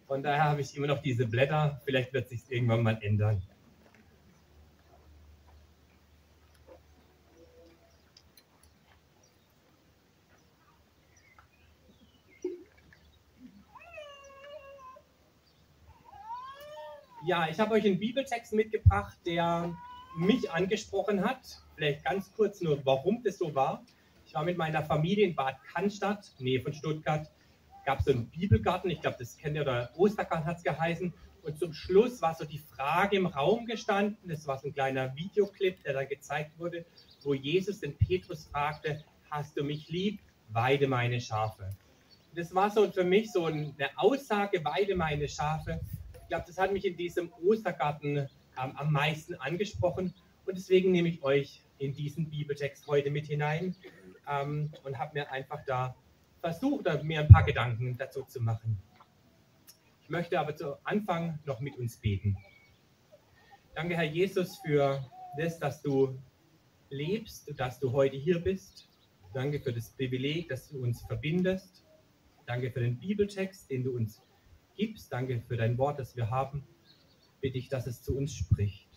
Von 0.07 0.23
daher 0.23 0.45
habe 0.45 0.61
ich 0.61 0.77
immer 0.77 0.87
noch 0.87 1.03
diese 1.03 1.27
Blätter. 1.27 1.81
Vielleicht 1.85 2.13
wird 2.13 2.29
sich 2.29 2.41
irgendwann 2.49 2.83
mal 2.83 2.99
ändern. 3.03 3.43
Ja, 17.27 17.49
ich 17.49 17.61
habe 17.61 17.75
euch 17.75 17.85
einen 17.85 17.99
Bibeltext 17.99 18.55
mitgebracht, 18.55 19.17
der 19.27 19.77
mich 20.17 20.51
angesprochen 20.51 21.23
hat. 21.23 21.63
Vielleicht 21.75 22.05
ganz 22.05 22.33
kurz 22.33 22.61
nur, 22.61 22.85
warum 22.85 23.23
das 23.23 23.39
so 23.39 23.55
war. 23.55 23.85
Ich 24.31 24.35
war 24.35 24.45
mit 24.45 24.57
meiner 24.57 24.85
Familie 24.85 25.27
in 25.27 25.35
Bad 25.35 25.57
Cannstatt, 25.65 26.31
Nähe 26.39 26.61
von 26.61 26.73
Stuttgart. 26.73 27.29
Gab 27.85 27.99
es 27.99 28.05
so 28.05 28.13
einen 28.13 28.31
Bibelgarten, 28.31 28.89
ich 28.89 29.01
glaube, 29.01 29.17
das 29.19 29.37
kennt 29.37 29.57
ihr, 29.57 29.63
oder 29.63 29.91
Ostergarten 29.97 30.47
hat 30.47 30.59
es 30.59 30.63
geheißen. 30.63 31.13
Und 31.43 31.59
zum 31.59 31.73
Schluss 31.73 32.23
war 32.23 32.37
so 32.37 32.45
die 32.45 32.61
Frage 32.61 33.17
im 33.17 33.27
Raum 33.27 33.67
gestanden. 33.67 34.29
Das 34.29 34.47
war 34.47 34.57
so 34.57 34.69
ein 34.69 34.73
kleiner 34.73 35.17
Videoclip, 35.17 35.83
der 35.83 35.95
da 35.95 36.05
gezeigt 36.05 36.57
wurde, 36.61 36.87
wo 37.25 37.35
Jesus 37.35 37.81
den 37.81 37.97
Petrus 37.97 38.45
fragte: 38.45 39.03
Hast 39.29 39.57
du 39.57 39.65
mich 39.65 39.89
lieb? 39.89 40.21
Weide 40.51 40.87
meine 40.87 41.21
Schafe. 41.21 41.71
Das 42.33 42.55
war 42.55 42.71
so 42.71 42.89
für 42.89 43.03
mich 43.03 43.33
so 43.33 43.47
eine 43.47 43.75
Aussage: 43.97 44.65
Weide 44.65 44.95
meine 44.95 45.27
Schafe 45.27 45.81
glaube, 46.31 46.45
das 46.47 46.57
hat 46.57 46.73
mich 46.73 46.87
in 46.87 46.97
diesem 46.97 47.31
Ostergarten 47.45 48.17
ähm, 48.17 48.29
am 48.57 48.93
meisten 48.93 49.35
angesprochen. 49.35 50.15
Und 50.47 50.57
deswegen 50.57 50.93
nehme 50.93 51.09
ich 51.09 51.23
euch 51.23 51.63
in 51.79 51.93
diesen 51.93 52.31
Bibeltext 52.31 52.87
heute 52.87 53.11
mit 53.11 53.27
hinein 53.27 53.75
ähm, 54.29 54.73
und 54.85 54.99
habe 54.99 55.19
mir 55.19 55.31
einfach 55.31 55.65
da 55.67 55.95
versucht, 56.41 56.85
mir 57.03 57.21
ein 57.21 57.29
paar 57.29 57.45
Gedanken 57.45 57.97
dazu 57.97 58.23
zu 58.25 58.41
machen. 58.41 58.81
Ich 60.03 60.09
möchte 60.09 60.41
aber 60.41 60.57
zu 60.57 60.77
Anfang 60.85 61.39
noch 61.45 61.61
mit 61.61 61.77
uns 61.77 61.97
beten. 61.97 62.37
Danke, 63.75 63.97
Herr 63.97 64.05
Jesus, 64.05 64.59
für 64.59 65.05
das, 65.39 65.59
dass 65.59 65.83
du 65.83 66.19
lebst, 66.89 67.53
dass 67.59 67.79
du 67.79 67.93
heute 67.93 68.17
hier 68.17 68.41
bist. 68.41 68.89
Danke 69.33 69.61
für 69.61 69.73
das 69.73 69.91
Privileg, 69.91 70.49
dass 70.49 70.69
du 70.69 70.83
uns 70.83 71.03
verbindest. 71.03 71.85
Danke 72.47 72.73
für 72.73 72.81
den 72.81 72.99
Bibeltext, 72.99 73.71
den 73.71 73.85
du 73.85 73.95
uns 73.95 74.23
gibst. 74.75 75.13
Danke 75.13 75.41
für 75.47 75.57
dein 75.57 75.79
Wort, 75.79 76.01
das 76.01 76.17
wir 76.17 76.31
haben. 76.31 76.67
Bitte 77.41 77.59
ich, 77.59 77.69
dass 77.69 77.87
es 77.87 78.03
zu 78.03 78.17
uns 78.17 78.35
spricht. 78.35 78.89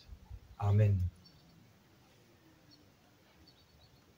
Amen. 0.58 1.12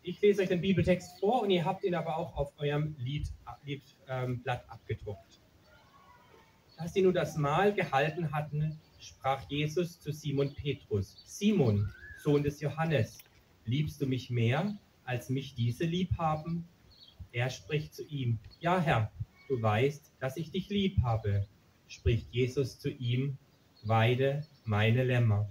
Ich 0.08 0.22
lese 0.22 0.44
euch 0.44 0.50
den 0.50 0.62
Bibeltext 0.62 1.20
vor 1.20 1.42
und 1.42 1.50
ihr 1.50 1.66
habt 1.66 1.84
ihn 1.84 1.96
aber 1.96 2.18
auch 2.18 2.36
auf 2.36 2.54
eurem 2.60 2.96
Liedblatt 3.00 3.60
ähm, 4.08 4.44
abgedruckt. 4.46 5.42
Als 6.78 6.94
sie 6.94 7.02
nun 7.02 7.14
das 7.14 7.38
Mahl 7.38 7.74
gehalten 7.74 8.32
hatten, 8.32 8.80
sprach 9.00 9.50
Jesus 9.50 10.00
zu 10.00 10.12
Simon 10.12 10.54
Petrus: 10.54 11.24
Simon, 11.26 11.92
Sohn 12.20 12.44
des 12.44 12.62
Johannes, 12.62 13.18
liebst 13.66 14.00
du 14.00 14.06
mich 14.06 14.30
mehr, 14.30 14.78
als 15.06 15.30
mich 15.30 15.56
diese 15.56 15.86
lieb 15.86 16.16
haben? 16.18 16.68
Er 17.32 17.50
spricht 17.50 17.96
zu 17.96 18.04
ihm: 18.06 18.38
Ja, 18.60 18.80
Herr, 18.80 19.12
du 19.50 19.60
weißt, 19.60 20.14
dass 20.20 20.38
ich 20.38 20.52
dich 20.52 20.70
lieb 20.70 21.02
habe 21.04 21.48
spricht 21.88 22.28
Jesus 22.32 22.80
zu 22.80 22.90
ihm, 22.90 23.38
weide 23.84 24.46
meine 24.64 25.04
Lämmer. 25.04 25.50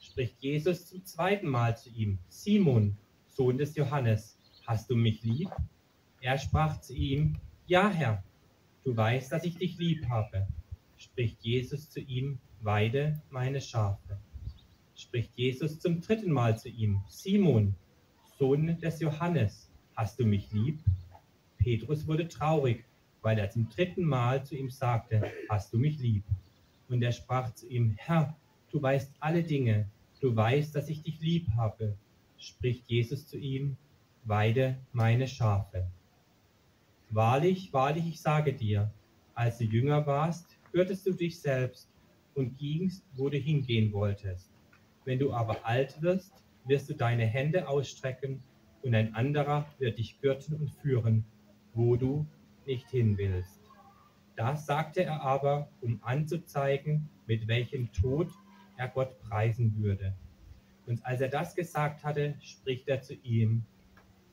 Spricht 0.00 0.40
Jesus 0.40 0.86
zum 0.86 1.04
zweiten 1.04 1.48
Mal 1.48 1.76
zu 1.76 1.90
ihm, 1.90 2.18
Simon, 2.28 2.96
Sohn 3.38 3.56
des 3.56 3.76
Johannes, 3.76 4.36
hast 4.66 4.90
du 4.90 4.96
mich 4.96 5.22
lieb? 5.22 5.48
Er 6.20 6.36
sprach 6.38 6.80
zu 6.80 6.92
ihm, 6.92 7.38
ja 7.68 7.88
Herr, 7.88 8.24
du 8.82 8.96
weißt, 8.96 9.30
dass 9.30 9.44
ich 9.44 9.56
dich 9.56 9.78
lieb 9.78 10.08
habe. 10.08 10.48
Spricht 10.96 11.40
Jesus 11.42 11.88
zu 11.88 12.00
ihm, 12.00 12.40
weide 12.62 13.22
meine 13.30 13.60
Schafe. 13.60 14.18
Spricht 14.96 15.30
Jesus 15.36 15.78
zum 15.78 16.00
dritten 16.00 16.32
Mal 16.32 16.58
zu 16.58 16.68
ihm, 16.68 17.00
Simon, 17.06 17.76
Sohn 18.40 18.76
des 18.80 18.98
Johannes, 18.98 19.70
hast 19.94 20.18
du 20.18 20.26
mich 20.26 20.50
lieb? 20.50 20.80
Petrus 21.58 22.08
wurde 22.08 22.26
traurig 22.26 22.84
weil 23.22 23.38
er 23.38 23.50
zum 23.50 23.68
dritten 23.68 24.04
Mal 24.04 24.44
zu 24.44 24.56
ihm 24.56 24.70
sagte, 24.70 25.22
hast 25.48 25.72
du 25.72 25.78
mich 25.78 25.98
lieb? 25.98 26.24
Und 26.88 27.02
er 27.02 27.12
sprach 27.12 27.54
zu 27.54 27.68
ihm, 27.68 27.94
Herr, 27.96 28.36
du 28.70 28.80
weißt 28.80 29.12
alle 29.20 29.42
Dinge, 29.42 29.88
du 30.20 30.34
weißt, 30.34 30.74
dass 30.74 30.88
ich 30.88 31.02
dich 31.02 31.20
lieb 31.20 31.46
habe. 31.56 31.96
Spricht 32.38 32.88
Jesus 32.88 33.26
zu 33.26 33.36
ihm, 33.36 33.76
weide 34.24 34.78
meine 34.92 35.26
Schafe. 35.26 35.90
Wahrlich, 37.10 37.72
wahrlich, 37.72 38.06
ich 38.06 38.20
sage 38.20 38.52
dir, 38.52 38.92
als 39.34 39.58
du 39.58 39.64
jünger 39.64 40.06
warst, 40.06 40.56
hörtest 40.72 41.06
du 41.06 41.12
dich 41.12 41.40
selbst 41.40 41.90
und 42.34 42.56
gingst, 42.56 43.04
wo 43.16 43.28
du 43.28 43.38
hingehen 43.38 43.92
wolltest. 43.92 44.50
Wenn 45.04 45.18
du 45.18 45.32
aber 45.32 45.66
alt 45.66 46.00
wirst, 46.00 46.44
wirst 46.64 46.88
du 46.88 46.94
deine 46.94 47.26
Hände 47.26 47.66
ausstrecken 47.66 48.42
und 48.82 48.94
ein 48.94 49.14
anderer 49.14 49.66
wird 49.78 49.98
dich 49.98 50.20
gürten 50.20 50.54
und 50.54 50.70
führen, 50.70 51.24
wo 51.74 51.96
du 51.96 52.26
nicht 52.66 52.88
hin 52.90 53.18
willst. 53.18 53.60
Das 54.36 54.66
sagte 54.66 55.02
er 55.02 55.22
aber, 55.22 55.68
um 55.80 55.98
anzuzeigen, 56.02 57.08
mit 57.26 57.48
welchem 57.48 57.90
Tod 57.92 58.30
er 58.76 58.88
Gott 58.88 59.18
preisen 59.20 59.74
würde. 59.82 60.14
Und 60.88 61.04
als 61.04 61.20
er 61.20 61.28
das 61.28 61.54
gesagt 61.54 62.02
hatte, 62.02 62.34
spricht 62.40 62.88
er 62.88 63.02
zu 63.02 63.14
ihm, 63.22 63.62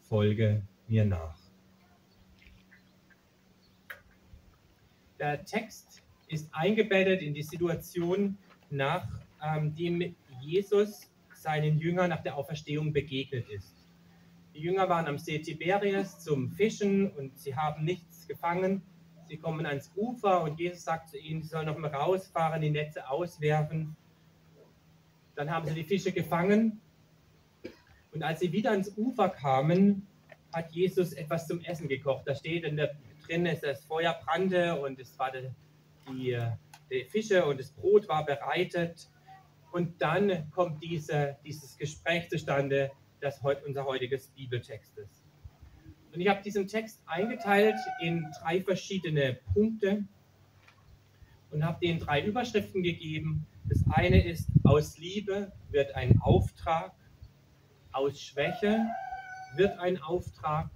folge 0.03 0.63
mir 0.87 1.03
nach. 1.03 1.37
Der 5.19 5.43
Text 5.43 6.01
ist 6.29 6.49
eingebettet 6.53 7.21
in 7.21 7.33
die 7.33 7.43
Situation, 7.43 8.37
nachdem 8.69 10.01
ähm, 10.01 10.15
Jesus 10.39 11.11
seinen 11.33 11.77
Jüngern 11.77 12.09
nach 12.09 12.23
der 12.23 12.37
Auferstehung 12.37 12.93
begegnet 12.93 13.49
ist. 13.49 13.75
Die 14.53 14.61
Jünger 14.61 14.87
waren 14.87 15.07
am 15.07 15.17
See 15.17 15.39
Tiberias 15.39 16.23
zum 16.23 16.49
Fischen 16.51 17.11
und 17.11 17.37
sie 17.37 17.55
haben 17.55 17.83
nichts 17.83 18.27
gefangen. 18.27 18.81
Sie 19.27 19.37
kommen 19.37 19.65
ans 19.65 19.91
Ufer 19.95 20.41
und 20.43 20.57
Jesus 20.57 20.85
sagt 20.85 21.09
zu 21.09 21.17
ihnen, 21.17 21.43
sie 21.43 21.49
sollen 21.49 21.65
noch 21.65 21.77
mal 21.77 21.93
rausfahren, 21.93 22.61
die 22.61 22.69
Netze 22.69 23.09
auswerfen. 23.09 23.97
Dann 25.35 25.49
haben 25.51 25.67
sie 25.67 25.73
die 25.73 25.83
Fische 25.83 26.11
gefangen. 26.11 26.81
Und 28.11 28.23
als 28.23 28.39
sie 28.39 28.51
wieder 28.51 28.71
ans 28.71 28.95
Ufer 28.97 29.29
kamen, 29.29 30.07
hat 30.53 30.71
Jesus 30.71 31.13
etwas 31.13 31.47
zum 31.47 31.59
Essen 31.61 31.87
gekocht. 31.87 32.23
Da 32.25 32.33
steht 32.33 32.63
in 32.63 32.77
der, 32.77 32.95
drin, 33.27 33.45
dass 33.45 33.61
das 33.61 33.83
Feuer 33.85 34.17
brannte 34.25 34.79
und 34.79 34.99
es 34.99 35.17
war 35.19 35.31
die, 35.31 35.49
die, 36.07 36.39
die 36.89 37.03
Fische 37.05 37.45
und 37.45 37.59
das 37.59 37.71
Brot 37.71 38.07
war 38.07 38.25
bereitet. 38.25 39.09
Und 39.71 40.01
dann 40.01 40.49
kommt 40.51 40.81
diese, 40.81 41.37
dieses 41.43 41.77
Gespräch 41.77 42.29
zustande 42.29 42.91
das 43.25 43.41
unser 43.65 43.85
heutiges 43.85 44.27
Bibeltext 44.29 44.97
ist. 44.97 45.25
Und 46.13 46.21
ich 46.21 46.27
habe 46.27 46.41
diesen 46.43 46.67
Text 46.67 47.01
eingeteilt 47.07 47.75
in 48.01 48.25
drei 48.39 48.61
verschiedene 48.61 49.39
Punkte 49.53 50.05
und 51.51 51.65
habe 51.65 51.79
denen 51.85 51.99
drei 51.99 52.23
Überschriften 52.23 52.83
gegeben. 52.83 53.45
Das 53.69 53.83
eine 53.89 54.23
ist, 54.23 54.49
aus 54.63 54.97
Liebe 54.97 55.51
wird 55.69 55.95
ein 55.95 56.19
Auftrag, 56.21 56.93
aus 57.91 58.21
Schwäche 58.21 58.85
wird 59.55 59.77
ein 59.79 60.01
Auftrag 60.01 60.69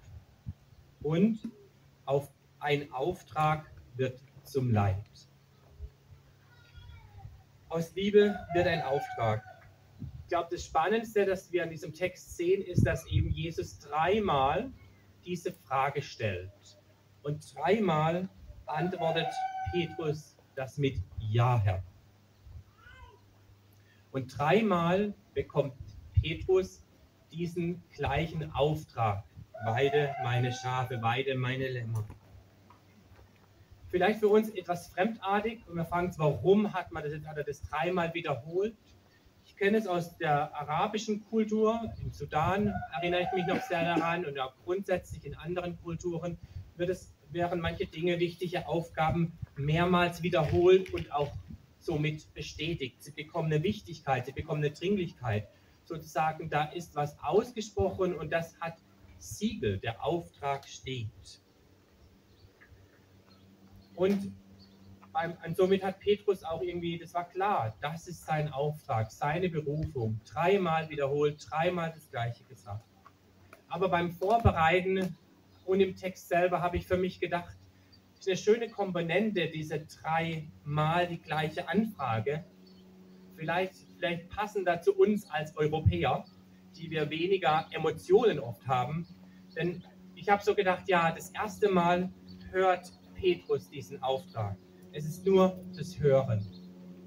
und 1.01 1.39
auf 2.05 2.29
ein 2.59 2.91
Auftrag 2.91 3.65
wird 3.95 4.19
zum 4.43 4.71
Leid. 4.71 5.05
Aus 7.67 7.93
Liebe 7.93 8.39
wird 8.53 8.67
ein 8.67 8.81
Auftrag 8.81 9.43
glaube, 10.29 10.47
das 10.51 10.63
Spannendste, 10.63 11.25
das 11.25 11.51
wir 11.51 11.63
an 11.63 11.69
diesem 11.69 11.93
Text 11.93 12.37
sehen, 12.37 12.61
ist, 12.61 12.85
dass 12.85 13.05
eben 13.07 13.29
Jesus 13.31 13.79
dreimal 13.79 14.71
diese 15.25 15.51
Frage 15.51 16.01
stellt. 16.01 16.51
Und 17.23 17.53
dreimal 17.53 18.29
antwortet 18.65 19.27
Petrus 19.71 20.37
das 20.55 20.77
mit 20.77 21.01
Ja, 21.19 21.59
Herr. 21.59 21.83
Und 24.11 24.37
dreimal 24.37 25.13
bekommt 25.33 25.73
Petrus 26.13 26.83
diesen 27.31 27.83
gleichen 27.95 28.51
Auftrag. 28.51 29.23
Weide 29.65 30.15
meine 30.23 30.51
Schafe, 30.51 31.01
weide 31.01 31.35
meine 31.35 31.67
Lämmer. 31.67 32.07
Vielleicht 33.89 34.19
für 34.19 34.29
uns 34.29 34.49
etwas 34.49 34.87
fremdartig 34.87 35.67
und 35.67 35.75
wir 35.75 35.85
fragen 35.85 36.07
uns, 36.07 36.19
warum 36.19 36.73
hat 36.73 36.91
man 36.91 37.03
das, 37.03 37.13
hat 37.25 37.37
er 37.37 37.43
das 37.43 37.61
dreimal 37.63 38.13
wiederholt? 38.13 38.75
kenne 39.59 39.77
es 39.77 39.87
aus 39.87 40.17
der 40.17 40.55
arabischen 40.55 41.25
Kultur. 41.25 41.93
Im 42.01 42.11
Sudan 42.11 42.73
erinnere 42.95 43.23
ich 43.23 43.31
mich 43.35 43.45
noch 43.45 43.61
sehr 43.61 43.83
daran 43.83 44.25
und 44.25 44.39
auch 44.39 44.53
grundsätzlich 44.63 45.25
in 45.25 45.35
anderen 45.35 45.77
Kulturen 45.81 46.37
wird 46.77 46.89
es, 46.89 47.13
wären 47.29 47.59
manche 47.59 47.85
Dinge, 47.85 48.19
wichtige 48.19 48.67
Aufgaben 48.67 49.37
mehrmals 49.57 50.23
wiederholt 50.23 50.93
und 50.93 51.11
auch 51.11 51.31
somit 51.89 52.31
bestätigt. 52.35 53.01
Sie 53.01 53.11
bekommen 53.11 53.51
eine 53.51 53.63
Wichtigkeit, 53.63 54.27
sie 54.27 54.31
bekommen 54.31 54.63
eine 54.63 54.71
Dringlichkeit. 54.71 55.47
Sozusagen, 55.85 56.47
da 56.47 56.65
ist 56.65 56.95
was 56.95 57.17
ausgesprochen 57.19 58.13
und 58.13 58.31
das 58.31 58.55
hat 58.59 58.75
Siegel, 59.17 59.79
der 59.79 60.05
Auftrag 60.05 60.67
steht. 60.67 61.41
Und, 63.95 64.31
beim, 65.11 65.35
und 65.43 65.57
somit 65.57 65.83
hat 65.83 65.99
Petrus 65.99 66.43
auch 66.43 66.61
irgendwie, 66.61 66.99
das 66.99 67.15
war 67.15 67.27
klar, 67.27 67.75
das 67.81 68.07
ist 68.07 68.23
sein 68.23 68.53
Auftrag, 68.53 69.11
seine 69.11 69.49
Berufung. 69.49 70.21
Dreimal 70.31 70.89
wiederholt, 70.89 71.43
dreimal 71.49 71.91
das 71.91 72.07
Gleiche 72.11 72.43
gesagt. 72.43 72.85
Aber 73.67 73.89
beim 73.89 74.11
Vorbereiten 74.11 75.17
und 75.65 75.79
im 75.79 75.95
Text 75.95 76.27
selber 76.27 76.61
habe 76.61 76.77
ich 76.77 76.85
für 76.85 76.97
mich 76.97 77.19
gedacht, 77.19 77.57
eine 78.27 78.37
schöne 78.37 78.69
Komponente, 78.69 79.47
diese 79.47 79.85
dreimal 79.85 81.07
die 81.07 81.19
gleiche 81.19 81.67
Anfrage. 81.67 82.43
Vielleicht, 83.35 83.75
vielleicht 83.97 84.29
passender 84.29 84.81
zu 84.81 84.93
uns 84.95 85.29
als 85.29 85.55
Europäer, 85.55 86.25
die 86.75 86.91
wir 86.91 87.09
weniger 87.09 87.67
Emotionen 87.71 88.39
oft 88.39 88.67
haben. 88.67 89.07
Denn 89.55 89.83
ich 90.15 90.29
habe 90.29 90.43
so 90.43 90.53
gedacht, 90.53 90.83
ja, 90.87 91.11
das 91.11 91.29
erste 91.29 91.69
Mal 91.69 92.11
hört 92.51 92.91
Petrus 93.15 93.69
diesen 93.69 94.01
Auftrag. 94.03 94.57
Es 94.91 95.05
ist 95.05 95.25
nur 95.25 95.57
das 95.77 95.99
Hören. 95.99 96.45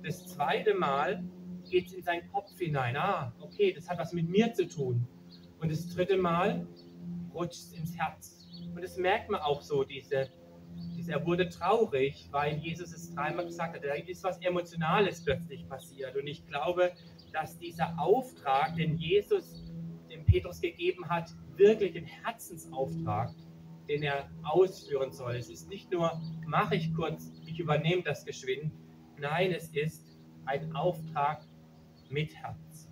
Das 0.03 0.27
zweite 0.29 0.75
Mal 0.75 1.25
geht 1.69 1.89
es 1.89 1.93
in 1.93 2.03
seinen 2.03 2.31
Kopf 2.33 2.59
hinein. 2.59 2.97
Ah, 2.97 3.35
okay, 3.41 3.73
das 3.73 3.89
hat 3.89 3.99
was 3.99 4.13
mit 4.13 4.29
mir 4.29 4.53
zu 4.53 4.67
tun. 4.67 5.07
Und 5.61 5.71
das 5.71 5.89
dritte 5.89 6.17
Mal 6.17 6.67
rutscht 7.35 7.55
es 7.55 7.73
ins 7.73 7.97
Herz. 7.97 8.39
Und 8.75 8.83
das 8.83 8.97
merkt 8.97 9.31
man 9.31 9.41
auch 9.41 9.63
so, 9.63 9.85
diese, 9.85 10.31
er 11.09 11.27
wurde 11.27 11.49
traurig, 11.49 12.29
weil 12.31 12.57
Jesus 12.59 12.93
es 12.93 13.15
dreimal 13.15 13.45
gesagt 13.45 13.77
hat. 13.77 13.85
Da 13.85 13.95
ist 13.95 14.25
was 14.25 14.39
Emotionales 14.39 15.23
plötzlich 15.25 15.69
passiert. 15.69 16.17
Und 16.17 16.27
ich 16.27 16.47
glaube, 16.47 16.93
dass 17.33 17.59
dieser 17.59 17.99
Auftrag, 17.99 18.77
den 18.77 18.97
Jesus 18.97 19.63
dem 20.11 20.25
Petrus 20.25 20.61
gegeben 20.61 21.09
hat, 21.09 21.35
wirklich 21.57 21.97
ein 21.97 22.05
Herzensauftrag, 22.05 23.31
den 23.89 24.03
er 24.03 24.31
ausführen 24.43 25.13
soll. 25.13 25.37
Es 25.37 25.51
ist 25.51 25.69
nicht 25.69 25.91
nur, 25.91 26.21
mache 26.47 26.77
ich 26.77 26.95
kurz, 26.95 27.33
ich 27.47 27.59
übernehme 27.59 28.03
das 28.03 28.25
geschwind. 28.25 28.73
Nein, 29.19 29.53
es 29.53 29.69
ist 29.69 30.19
ein 30.47 30.75
Auftrag 30.75 31.47
mit 32.09 32.35
Herz. 32.35 32.89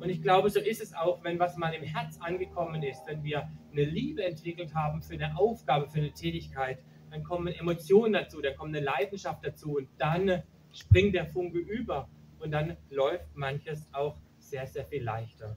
Und 0.00 0.10
ich 0.10 0.22
glaube, 0.22 0.48
so 0.48 0.60
ist 0.60 0.80
es 0.80 0.94
auch, 0.94 1.24
wenn 1.24 1.38
was 1.38 1.56
mal 1.56 1.74
im 1.74 1.82
Herz 1.82 2.18
angekommen 2.20 2.82
ist, 2.82 3.02
wenn 3.06 3.22
wir 3.24 3.50
eine 3.72 3.84
Liebe 3.84 4.24
entwickelt 4.24 4.74
haben 4.74 5.02
für 5.02 5.14
eine 5.14 5.36
Aufgabe, 5.36 5.88
für 5.88 5.98
eine 5.98 6.12
Tätigkeit, 6.12 6.78
dann 7.10 7.22
kommen 7.22 7.48
Emotionen 7.48 8.12
dazu, 8.12 8.40
dann 8.40 8.56
kommt 8.56 8.74
eine 8.74 8.84
Leidenschaft 8.84 9.44
dazu 9.44 9.76
und 9.76 9.88
dann 9.98 10.42
springt 10.72 11.14
der 11.14 11.26
Funke 11.26 11.58
über 11.58 12.08
und 12.38 12.50
dann 12.50 12.76
läuft 12.90 13.34
manches 13.34 13.88
auch 13.92 14.16
sehr, 14.38 14.66
sehr 14.66 14.84
viel 14.84 15.02
leichter. 15.02 15.56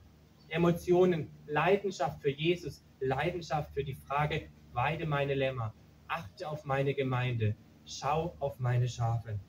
Emotionen, 0.50 1.30
Leidenschaft 1.48 2.22
für 2.22 2.30
Jesus, 2.30 2.84
Leidenschaft 3.00 3.72
für 3.74 3.84
die 3.84 3.96
Frage, 3.96 4.50
weide 4.74 5.06
meine 5.06 5.34
Lämmer, 5.34 5.74
achte 6.08 6.48
auf 6.50 6.66
meine 6.66 6.94
Gemeinde, 6.94 7.56
schau 7.86 8.36
auf 8.40 8.60
meine 8.60 8.88
Schafe. 8.88 9.40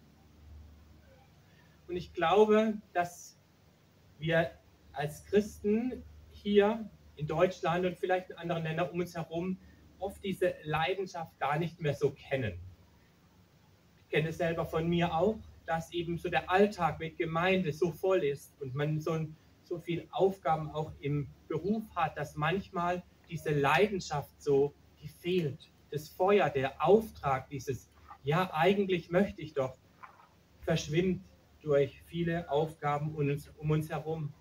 Und 1.88 1.97
ich 1.97 2.12
glaube, 2.12 2.75
dass 2.92 3.38
wir 4.18 4.52
als 4.92 5.25
Christen 5.26 6.04
hier 6.30 6.88
in 7.16 7.26
Deutschland 7.26 7.85
und 7.85 7.99
vielleicht 7.99 8.30
in 8.30 8.37
anderen 8.37 8.62
Ländern 8.62 8.90
um 8.90 9.00
uns 9.00 9.14
herum 9.14 9.59
oft 10.02 10.23
diese 10.25 10.54
Leidenschaft 10.64 11.38
gar 11.38 11.59
nicht 11.59 11.80
mehr 11.80 11.94
so 11.94 12.11
kennen. 12.11 12.59
Ich 14.04 14.11
kenne 14.11 14.28
es 14.28 14.38
selber 14.38 14.66
von 14.66 14.88
mir 14.88 15.14
auch, 15.14 15.38
dass 15.66 15.92
eben 15.92 16.18
so 16.18 16.28
der 16.28 16.50
Alltag 16.50 16.99
mit 16.99 17.16
Gemeinde 17.16 17.73
so 17.73 17.92
voll 17.92 18.25
ist 18.25 18.54
und 18.61 18.75
man 18.75 19.00
so, 19.00 19.26
so 19.64 19.78
viele 19.78 20.06
Aufgaben 20.11 20.71
auch 20.71 20.92
im 21.00 21.28
Beruf 21.49 21.85
hat, 21.94 22.16
dass 22.18 22.37
manchmal 22.37 23.02
diese 23.28 23.50
Leidenschaft 23.50 24.42
so 24.42 24.74
die 25.00 25.09
fehlt. 25.09 25.70
Das 25.90 26.09
Feuer, 26.09 26.50
der 26.50 26.85
Auftrag, 26.85 27.48
dieses, 27.48 27.90
ja, 28.24 28.50
eigentlich 28.53 29.11
möchte 29.11 29.40
ich 29.40 29.55
doch, 29.55 29.76
verschwimmt 30.61 31.22
durch 31.62 32.03
viele 32.07 32.50
Aufgaben 32.50 33.14
um 33.14 33.29
uns, 33.29 33.48
um 33.57 33.70
uns 33.70 33.88
herum. 33.88 34.33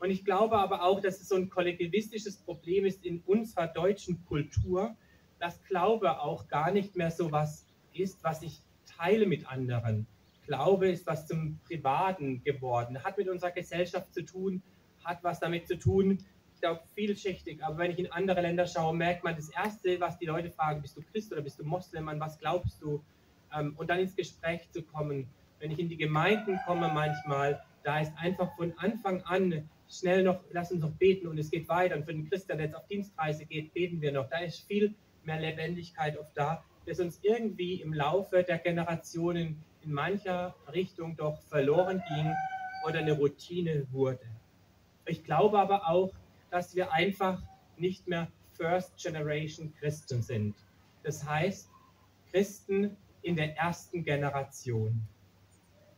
Und 0.00 0.10
ich 0.10 0.24
glaube 0.24 0.58
aber 0.58 0.82
auch, 0.82 1.00
dass 1.00 1.20
es 1.20 1.28
so 1.28 1.36
ein 1.36 1.48
kollektivistisches 1.48 2.38
Problem 2.38 2.84
ist 2.84 3.04
in 3.04 3.22
unserer 3.26 3.68
deutschen 3.68 4.24
Kultur, 4.26 4.96
dass 5.38 5.62
Glaube 5.64 6.20
auch 6.20 6.48
gar 6.48 6.70
nicht 6.72 6.96
mehr 6.96 7.10
so 7.10 7.30
was 7.30 7.66
ist, 7.92 8.24
was 8.24 8.42
ich 8.42 8.62
teile 8.86 9.26
mit 9.26 9.46
anderen. 9.48 10.06
Glaube 10.46 10.88
ist 10.88 11.06
was 11.06 11.26
zum 11.26 11.60
Privaten 11.64 12.42
geworden, 12.42 13.04
hat 13.04 13.16
mit 13.16 13.28
unserer 13.28 13.52
Gesellschaft 13.52 14.12
zu 14.12 14.24
tun, 14.24 14.62
hat 15.04 15.22
was 15.22 15.38
damit 15.38 15.68
zu 15.68 15.78
tun, 15.78 16.18
glaube, 16.60 16.82
vielschichtig. 16.94 17.64
Aber 17.64 17.78
wenn 17.78 17.90
ich 17.90 17.98
in 17.98 18.12
andere 18.12 18.42
Länder 18.42 18.66
schaue, 18.66 18.94
merkt 18.94 19.24
man, 19.24 19.34
das 19.34 19.48
Erste, 19.50 20.00
was 20.00 20.18
die 20.18 20.26
Leute 20.26 20.50
fragen, 20.50 20.82
bist 20.82 20.96
du 20.96 21.02
Christ 21.02 21.32
oder 21.32 21.42
bist 21.42 21.58
du 21.58 21.64
Moslem, 21.64 22.08
an 22.08 22.20
was 22.20 22.38
glaubst 22.38 22.80
du? 22.82 23.02
Ähm, 23.54 23.74
und 23.76 23.90
dann 23.90 23.98
ins 23.98 24.14
Gespräch 24.14 24.70
zu 24.70 24.82
kommen. 24.82 25.28
Wenn 25.58 25.70
ich 25.70 25.78
in 25.78 25.88
die 25.88 25.96
Gemeinden 25.96 26.58
komme 26.66 26.88
manchmal, 26.92 27.62
da 27.82 28.00
ist 28.00 28.12
einfach 28.16 28.54
von 28.56 28.72
Anfang 28.78 29.22
an 29.22 29.68
schnell 29.90 30.22
noch, 30.22 30.42
lass 30.52 30.70
uns 30.72 30.80
noch 30.80 30.92
beten 30.92 31.26
und 31.26 31.38
es 31.38 31.50
geht 31.50 31.68
weiter. 31.68 31.96
Und 31.96 32.04
für 32.04 32.12
den 32.12 32.28
Christ, 32.28 32.48
der 32.48 32.58
jetzt 32.60 32.76
auf 32.76 32.86
Dienstreise 32.86 33.44
geht, 33.44 33.74
beten 33.74 34.00
wir 34.00 34.12
noch. 34.12 34.28
Da 34.28 34.38
ist 34.38 34.60
viel 34.66 34.94
mehr 35.24 35.40
Lebendigkeit 35.40 36.16
oft 36.18 36.36
da, 36.36 36.64
das 36.86 37.00
uns 37.00 37.20
irgendwie 37.22 37.80
im 37.80 37.92
Laufe 37.92 38.42
der 38.42 38.58
Generationen 38.58 39.62
in 39.82 39.92
mancher 39.92 40.54
Richtung 40.72 41.16
doch 41.16 41.40
verloren 41.42 42.02
ging 42.08 42.32
oder 42.86 43.00
eine 43.00 43.12
Routine 43.12 43.86
wurde. 43.90 44.26
Ich 45.06 45.24
glaube 45.24 45.58
aber 45.58 45.88
auch, 45.88 46.12
dass 46.50 46.74
wir 46.74 46.92
einfach 46.92 47.42
nicht 47.76 48.06
mehr 48.06 48.28
First 48.52 48.96
Generation 49.02 49.72
Christen 49.78 50.22
sind. 50.22 50.54
Das 51.02 51.26
heißt, 51.26 51.70
Christen 52.30 52.96
in 53.22 53.36
der 53.36 53.56
ersten 53.56 54.04
Generation. 54.04 55.00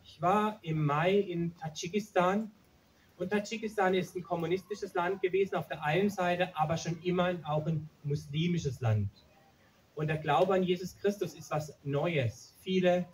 Ich 0.03 0.21
war 0.21 0.59
im 0.61 0.85
Mai 0.85 1.15
in 1.15 1.55
Tadschikistan 1.57 2.51
und 3.17 3.29
Tadschikistan 3.29 3.93
ist 3.93 4.15
ein 4.15 4.23
kommunistisches 4.23 4.93
Land 4.93 5.21
gewesen 5.21 5.55
auf 5.55 5.67
der 5.67 5.83
einen 5.83 6.09
Seite, 6.09 6.55
aber 6.57 6.77
schon 6.77 7.01
immer 7.03 7.35
auch 7.43 7.65
ein 7.65 7.89
muslimisches 8.03 8.81
Land. 8.81 9.09
Und 9.95 10.07
der 10.07 10.17
Glaube 10.17 10.55
an 10.55 10.63
Jesus 10.63 10.97
Christus 10.97 11.35
ist 11.35 11.51
was 11.51 11.77
Neues. 11.83 12.55
Viele, 12.61 13.05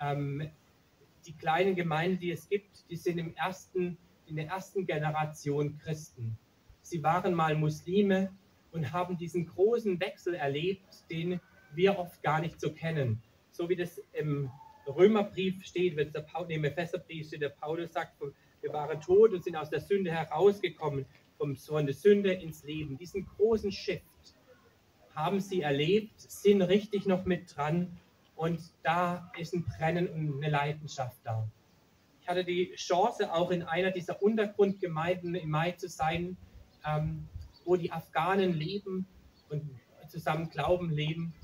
ähm, 0.00 0.50
die 1.26 1.32
kleinen 1.32 1.76
Gemeinden, 1.76 2.18
die 2.18 2.32
es 2.32 2.48
gibt, 2.48 2.84
die 2.90 2.96
sind 2.96 3.18
im 3.18 3.34
ersten, 3.36 3.96
in 4.26 4.36
der 4.36 4.48
ersten 4.48 4.84
Generation 4.86 5.78
Christen 5.78 6.36
sie 6.84 7.02
waren 7.02 7.34
mal 7.34 7.56
Muslime 7.56 8.30
und 8.70 8.92
haben 8.92 9.16
diesen 9.16 9.46
großen 9.46 9.98
Wechsel 10.00 10.34
erlebt, 10.34 11.10
den 11.10 11.40
wir 11.74 11.98
oft 11.98 12.22
gar 12.22 12.40
nicht 12.40 12.60
so 12.60 12.72
kennen. 12.72 13.22
So 13.50 13.68
wie 13.68 13.76
das 13.76 14.00
im 14.12 14.50
Römerbrief 14.86 15.64
steht, 15.64 15.96
wenn 15.96 16.08
es 16.08 16.12
der 16.12 16.20
Paul, 16.20 16.50
im 16.50 16.64
Epheserbrief 16.64 17.26
steht, 17.26 17.42
der 17.42 17.48
Paulus 17.48 17.92
sagt, 17.92 18.20
wir 18.64 18.72
waren 18.72 18.98
tot 18.98 19.32
und 19.34 19.44
sind 19.44 19.56
aus 19.56 19.68
der 19.68 19.80
Sünde 19.80 20.10
herausgekommen, 20.10 21.04
vom, 21.36 21.54
von 21.54 21.84
der 21.84 21.94
Sünde 21.94 22.32
ins 22.32 22.64
Leben. 22.64 22.96
Diesen 22.96 23.26
großen 23.26 23.70
Shift 23.70 24.02
haben 25.14 25.38
sie 25.38 25.60
erlebt, 25.60 26.18
sind 26.18 26.62
richtig 26.62 27.04
noch 27.04 27.26
mit 27.26 27.54
dran 27.54 28.00
und 28.36 28.60
da 28.82 29.30
ist 29.38 29.52
ein 29.52 29.64
Brennen 29.64 30.08
und 30.08 30.42
eine 30.42 30.50
Leidenschaft 30.50 31.18
da. 31.24 31.46
Ich 32.22 32.28
hatte 32.28 32.42
die 32.42 32.72
Chance, 32.76 33.32
auch 33.32 33.50
in 33.50 33.62
einer 33.62 33.90
dieser 33.90 34.22
Untergrundgemeinden 34.22 35.34
im 35.34 35.50
Mai 35.50 35.72
zu 35.72 35.88
sein, 35.88 36.38
ähm, 36.86 37.28
wo 37.66 37.76
die 37.76 37.92
Afghanen 37.92 38.54
leben 38.54 39.06
und 39.50 39.62
zusammen 40.08 40.48
glauben, 40.48 40.90
leben. 40.90 41.34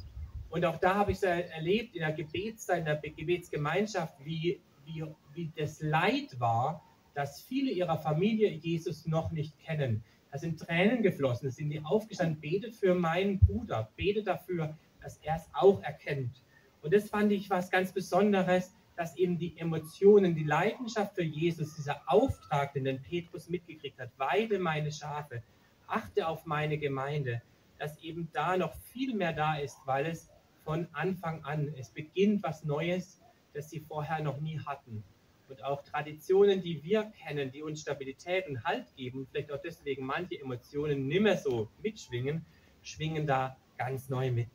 Und 0.48 0.64
auch 0.64 0.78
da 0.78 0.94
habe 0.94 1.12
ich 1.12 1.18
es 1.18 1.22
erlebt 1.22 1.94
in 1.94 2.00
der 2.00 2.12
Gebetszeit, 2.12 2.78
in 2.78 2.84
der 2.86 2.96
Gebetsgemeinschaft, 2.96 4.14
wie, 4.24 4.58
wie, 4.86 5.04
wie 5.34 5.52
das 5.54 5.82
Leid 5.82 6.40
war, 6.40 6.82
dass 7.20 7.42
viele 7.42 7.70
ihrer 7.70 7.98
Familie 7.98 8.48
Jesus 8.48 9.06
noch 9.06 9.30
nicht 9.30 9.58
kennen. 9.58 10.02
Da 10.32 10.38
sind 10.38 10.58
Tränen 10.58 11.02
geflossen, 11.02 11.48
da 11.48 11.52
sind 11.52 11.68
die 11.68 11.84
aufgestanden, 11.84 12.40
betet 12.40 12.74
für 12.74 12.94
meinen 12.94 13.38
Bruder, 13.38 13.90
betet 13.94 14.26
dafür, 14.26 14.74
dass 15.02 15.18
er 15.18 15.36
es 15.36 15.46
auch 15.52 15.82
erkennt. 15.82 16.42
Und 16.80 16.94
das 16.94 17.10
fand 17.10 17.30
ich 17.30 17.50
was 17.50 17.70
ganz 17.70 17.92
Besonderes, 17.92 18.74
dass 18.96 19.16
eben 19.16 19.38
die 19.38 19.54
Emotionen, 19.58 20.34
die 20.34 20.44
Leidenschaft 20.44 21.14
für 21.14 21.22
Jesus, 21.22 21.74
dieser 21.74 22.00
Auftrag, 22.06 22.72
den 22.72 23.02
Petrus 23.02 23.50
mitgekriegt 23.50 24.00
hat, 24.00 24.08
weide 24.16 24.58
meine 24.58 24.90
Schafe, 24.90 25.42
achte 25.88 26.26
auf 26.26 26.46
meine 26.46 26.78
Gemeinde, 26.78 27.42
dass 27.78 27.98
eben 27.98 28.30
da 28.32 28.56
noch 28.56 28.74
viel 28.94 29.14
mehr 29.14 29.34
da 29.34 29.56
ist, 29.56 29.76
weil 29.84 30.06
es 30.06 30.30
von 30.64 30.88
Anfang 30.92 31.44
an, 31.44 31.70
es 31.76 31.90
beginnt 31.90 32.42
was 32.42 32.64
Neues, 32.64 33.20
das 33.52 33.68
sie 33.68 33.80
vorher 33.80 34.22
noch 34.22 34.40
nie 34.40 34.58
hatten. 34.58 35.04
Und 35.50 35.64
auch 35.64 35.82
Traditionen, 35.82 36.62
die 36.62 36.82
wir 36.84 37.12
kennen, 37.24 37.50
die 37.50 37.64
uns 37.64 37.80
Stabilität 37.80 38.46
und 38.48 38.62
Halt 38.62 38.94
geben, 38.94 39.26
vielleicht 39.28 39.50
auch 39.50 39.60
deswegen 39.60 40.06
manche 40.06 40.40
Emotionen 40.40 41.08
nimmer 41.08 41.36
so 41.36 41.68
mitschwingen, 41.82 42.46
schwingen 42.82 43.26
da 43.26 43.56
ganz 43.76 44.08
neu 44.08 44.30
mit. 44.30 44.48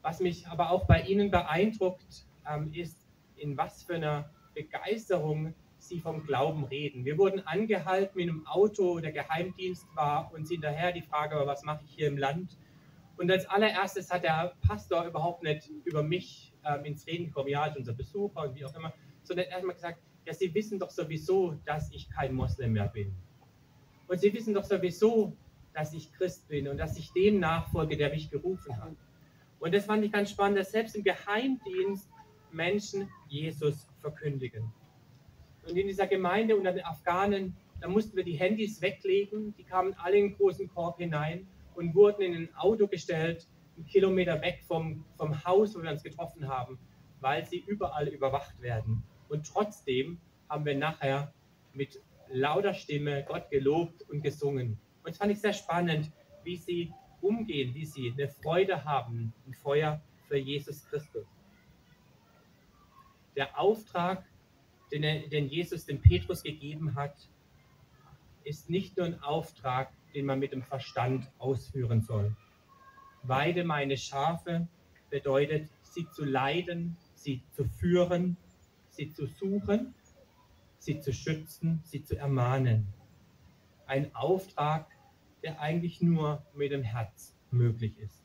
Was 0.00 0.20
mich 0.20 0.46
aber 0.46 0.70
auch 0.70 0.86
bei 0.86 1.02
Ihnen 1.02 1.30
beeindruckt, 1.30 2.24
ähm, 2.48 2.72
ist, 2.72 3.06
in 3.36 3.58
was 3.58 3.82
für 3.82 3.96
einer 3.96 4.30
Begeisterung 4.54 5.54
Sie 5.76 6.00
vom 6.00 6.24
Glauben 6.24 6.64
reden. 6.64 7.04
Wir 7.04 7.18
wurden 7.18 7.46
angehalten 7.46 8.16
mit 8.16 8.28
einem 8.28 8.46
Auto, 8.46 9.00
der 9.00 9.12
Geheimdienst 9.12 9.86
war, 9.94 10.32
und 10.32 10.48
sind 10.48 10.64
daher 10.64 10.92
die 10.92 11.02
Frage, 11.02 11.36
was 11.44 11.62
mache 11.62 11.84
ich 11.84 11.90
hier 11.90 12.08
im 12.08 12.16
Land? 12.16 12.56
Und 13.18 13.30
als 13.30 13.46
allererstes 13.46 14.10
hat 14.10 14.24
der 14.24 14.54
Pastor 14.66 15.04
überhaupt 15.04 15.42
nicht 15.42 15.68
über 15.84 16.02
mich 16.02 16.47
ähm, 16.68 16.84
ins 16.84 17.06
Reden 17.06 17.26
gekommen, 17.26 17.48
ja, 17.48 17.72
unser 17.76 17.92
Besucher 17.92 18.42
und 18.42 18.54
wie 18.54 18.64
auch 18.64 18.74
immer, 18.74 18.92
sondern 19.22 19.46
erstmal 19.46 19.74
gesagt, 19.74 20.00
ja, 20.26 20.34
Sie 20.34 20.52
wissen 20.54 20.78
doch 20.78 20.90
sowieso, 20.90 21.54
dass 21.64 21.90
ich 21.92 22.08
kein 22.10 22.34
Moslem 22.34 22.72
mehr 22.72 22.88
bin. 22.88 23.14
Und 24.06 24.20
Sie 24.20 24.32
wissen 24.32 24.54
doch 24.54 24.64
sowieso, 24.64 25.36
dass 25.74 25.94
ich 25.94 26.12
Christ 26.12 26.48
bin 26.48 26.68
und 26.68 26.78
dass 26.78 26.98
ich 26.98 27.12
dem 27.12 27.40
nachfolge, 27.40 27.96
der 27.96 28.10
mich 28.10 28.30
gerufen 28.30 28.76
hat. 28.82 28.96
Und 29.60 29.74
das 29.74 29.86
fand 29.86 30.04
ich 30.04 30.12
ganz 30.12 30.30
spannend, 30.30 30.58
dass 30.58 30.70
selbst 30.70 30.96
im 30.96 31.04
Geheimdienst 31.04 32.08
Menschen 32.52 33.08
Jesus 33.28 33.86
verkündigen. 34.00 34.72
Und 35.68 35.76
in 35.76 35.86
dieser 35.86 36.06
Gemeinde 36.06 36.56
unter 36.56 36.72
den 36.72 36.84
Afghanen, 36.84 37.56
da 37.80 37.88
mussten 37.88 38.16
wir 38.16 38.24
die 38.24 38.36
Handys 38.36 38.80
weglegen, 38.80 39.54
die 39.56 39.64
kamen 39.64 39.94
alle 39.94 40.16
in 40.16 40.28
den 40.30 40.36
großen 40.36 40.68
Korb 40.68 40.98
hinein 40.98 41.46
und 41.74 41.94
wurden 41.94 42.22
in 42.22 42.34
ein 42.34 42.54
Auto 42.56 42.86
gestellt, 42.86 43.46
einen 43.78 43.86
Kilometer 43.86 44.40
weg 44.42 44.62
vom, 44.66 45.04
vom 45.16 45.44
Haus, 45.44 45.74
wo 45.76 45.82
wir 45.82 45.90
uns 45.90 46.02
getroffen 46.02 46.48
haben, 46.48 46.78
weil 47.20 47.46
sie 47.46 47.58
überall 47.60 48.08
überwacht 48.08 48.60
werden. 48.60 49.04
Und 49.28 49.46
trotzdem 49.46 50.20
haben 50.48 50.64
wir 50.64 50.76
nachher 50.76 51.32
mit 51.74 52.00
lauter 52.28 52.74
Stimme 52.74 53.24
Gott 53.24 53.50
gelobt 53.50 54.02
und 54.10 54.22
gesungen. 54.22 54.78
Und 55.04 55.10
das 55.10 55.18
fand 55.18 55.32
ich 55.32 55.40
sehr 55.40 55.52
spannend, 55.52 56.10
wie 56.42 56.56
sie 56.56 56.92
umgehen, 57.20 57.74
wie 57.74 57.86
sie 57.86 58.12
eine 58.12 58.28
Freude 58.28 58.84
haben, 58.84 59.32
ein 59.46 59.54
Feuer 59.54 60.00
für 60.26 60.36
Jesus 60.36 60.84
Christus. 60.86 61.26
Der 63.36 63.58
Auftrag, 63.58 64.24
den, 64.90 65.04
er, 65.04 65.28
den 65.28 65.48
Jesus 65.48 65.86
dem 65.86 66.00
Petrus 66.00 66.42
gegeben 66.42 66.94
hat, 66.96 67.28
ist 68.44 68.68
nicht 68.70 68.96
nur 68.96 69.06
ein 69.06 69.22
Auftrag, 69.22 69.92
den 70.14 70.26
man 70.26 70.38
mit 70.38 70.52
dem 70.52 70.62
Verstand 70.62 71.30
ausführen 71.38 72.02
soll. 72.02 72.34
Weide 73.28 73.64
meine 73.64 73.96
Schafe 73.96 74.66
bedeutet, 75.10 75.68
sie 75.82 76.08
zu 76.10 76.24
leiden, 76.24 76.96
sie 77.14 77.42
zu 77.50 77.64
führen, 77.64 78.36
sie 78.90 79.12
zu 79.12 79.26
suchen, 79.26 79.94
sie 80.78 81.00
zu 81.00 81.12
schützen, 81.12 81.80
sie 81.84 82.02
zu 82.02 82.16
ermahnen. 82.16 82.86
Ein 83.86 84.14
Auftrag, 84.14 84.86
der 85.42 85.60
eigentlich 85.60 86.00
nur 86.00 86.42
mit 86.54 86.72
dem 86.72 86.82
Herz 86.82 87.34
möglich 87.50 87.98
ist. 87.98 88.24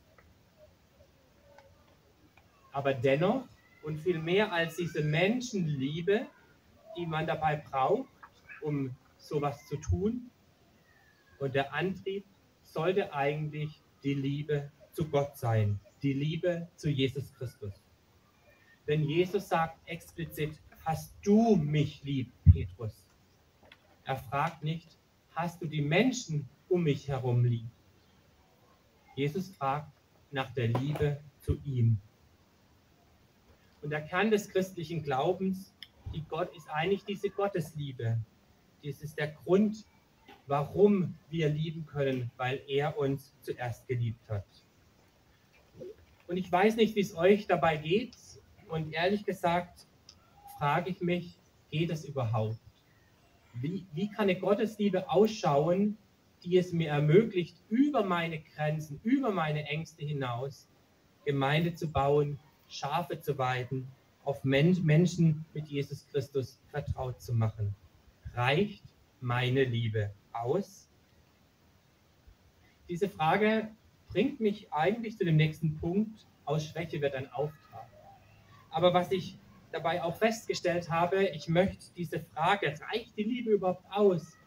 Aber 2.71 2.93
dennoch 2.93 3.45
und 3.83 3.97
viel 3.97 4.19
mehr 4.19 4.51
als 4.53 4.77
diese 4.77 5.03
Menschenliebe, 5.03 6.27
die 6.97 7.05
man 7.05 7.27
dabei 7.27 7.57
braucht, 7.57 8.09
um 8.61 8.95
sowas 9.17 9.67
zu 9.67 9.77
tun, 9.77 10.29
und 11.39 11.55
der 11.55 11.73
Antrieb 11.73 12.25
sollte 12.61 13.13
eigentlich 13.13 13.81
die 14.03 14.13
Liebe 14.13 14.71
zu 14.93 15.05
Gott 15.09 15.37
sein, 15.37 15.79
die 16.01 16.13
Liebe 16.13 16.67
zu 16.75 16.89
Jesus 16.89 17.33
Christus. 17.33 17.73
Denn 18.87 19.03
Jesus 19.03 19.49
sagt 19.49 19.77
explizit, 19.87 20.59
hast 20.85 21.13
du 21.23 21.55
mich 21.55 22.03
lieb, 22.03 22.31
Petrus? 22.51 23.05
Er 24.05 24.17
fragt 24.17 24.63
nicht, 24.63 24.97
hast 25.31 25.61
du 25.61 25.65
die 25.65 25.81
Menschen 25.81 26.47
um 26.69 26.83
mich 26.83 27.07
herum 27.07 27.43
lieb? 27.45 27.69
Jesus 29.15 29.49
fragt 29.49 29.91
nach 30.31 30.51
der 30.53 30.67
Liebe 30.67 31.19
zu 31.39 31.59
ihm. 31.63 31.97
Und 33.81 33.89
der 33.91 34.01
Kern 34.01 34.31
des 34.31 34.49
christlichen 34.49 35.03
Glaubens, 35.03 35.73
die 36.13 36.23
Gott 36.23 36.55
ist 36.55 36.69
eigentlich 36.69 37.03
diese 37.05 37.29
Gottesliebe. 37.29 38.19
Dies 38.81 39.01
ist 39.01 39.17
der 39.17 39.27
Grund, 39.27 39.85
warum 40.47 41.15
wir 41.29 41.49
lieben 41.49 41.85
können, 41.85 42.31
weil 42.37 42.61
er 42.67 42.97
uns 42.97 43.33
zuerst 43.41 43.87
geliebt 43.87 44.27
hat. 44.29 44.45
Und 46.33 46.37
ich 46.37 46.51
weiß 46.51 46.77
nicht, 46.77 46.95
wie 46.95 47.01
es 47.01 47.15
euch 47.15 47.45
dabei 47.45 47.77
geht. 47.77 48.17
Und 48.67 48.91
ehrlich 48.91 49.23
gesagt 49.23 49.85
frage 50.57 50.89
ich 50.89 50.99
mich, 50.99 51.37
geht 51.69 51.91
es 51.91 52.05
überhaupt? 52.05 52.57
Wie, 53.53 53.85
wie 53.93 54.09
kann 54.09 54.23
eine 54.23 54.39
Gottesliebe 54.39 55.07
ausschauen, 55.11 55.95
die 56.43 56.57
es 56.57 56.73
mir 56.73 56.89
ermöglicht, 56.89 57.55
über 57.69 58.03
meine 58.03 58.39
Grenzen, 58.39 58.99
über 59.03 59.29
meine 59.29 59.65
Ängste 59.65 60.03
hinaus 60.05 60.67
Gemeinde 61.23 61.75
zu 61.75 61.91
bauen, 61.91 62.39
Schafe 62.67 63.19
zu 63.19 63.37
weiden, 63.37 63.87
auf 64.23 64.43
Menschen 64.43 65.45
mit 65.53 65.67
Jesus 65.67 66.07
Christus 66.07 66.59
vertraut 66.71 67.21
zu 67.21 67.35
machen? 67.35 67.75
Reicht 68.33 68.83
meine 69.21 69.65
Liebe 69.65 70.09
aus? 70.31 70.89
Diese 72.89 73.07
Frage 73.07 73.69
bringt 74.13 74.39
mich 74.39 74.71
eigentlich 74.71 75.17
zu 75.17 75.25
dem 75.25 75.35
nächsten 75.35 75.77
Punkt, 75.79 76.25
aus 76.45 76.65
Schwäche 76.67 77.01
wird 77.01 77.15
ein 77.15 77.31
Auftrag. 77.31 77.87
Aber 78.69 78.93
was 78.93 79.11
ich 79.11 79.37
dabei 79.71 80.03
auch 80.03 80.15
festgestellt 80.15 80.89
habe, 80.91 81.25
ich 81.25 81.49
möchte 81.49 81.85
diese 81.97 82.19
Frage, 82.19 82.75
reicht 82.91 83.17
die 83.17 83.23
Liebe 83.23 83.51
überhaupt 83.51 83.83
aus? 83.91 84.37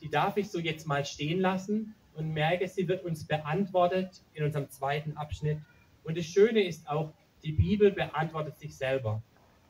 Die 0.00 0.08
darf 0.08 0.36
ich 0.36 0.48
so 0.48 0.60
jetzt 0.60 0.86
mal 0.86 1.04
stehen 1.04 1.40
lassen 1.40 1.94
und 2.14 2.32
merke, 2.32 2.68
sie 2.68 2.86
wird 2.86 3.04
uns 3.04 3.24
beantwortet 3.24 4.22
in 4.34 4.44
unserem 4.44 4.70
zweiten 4.70 5.16
Abschnitt. 5.16 5.58
Und 6.04 6.16
das 6.16 6.26
Schöne 6.26 6.62
ist 6.62 6.88
auch, 6.88 7.12
die 7.42 7.52
Bibel 7.52 7.90
beantwortet 7.90 8.58
sich 8.58 8.76
selber. 8.76 9.22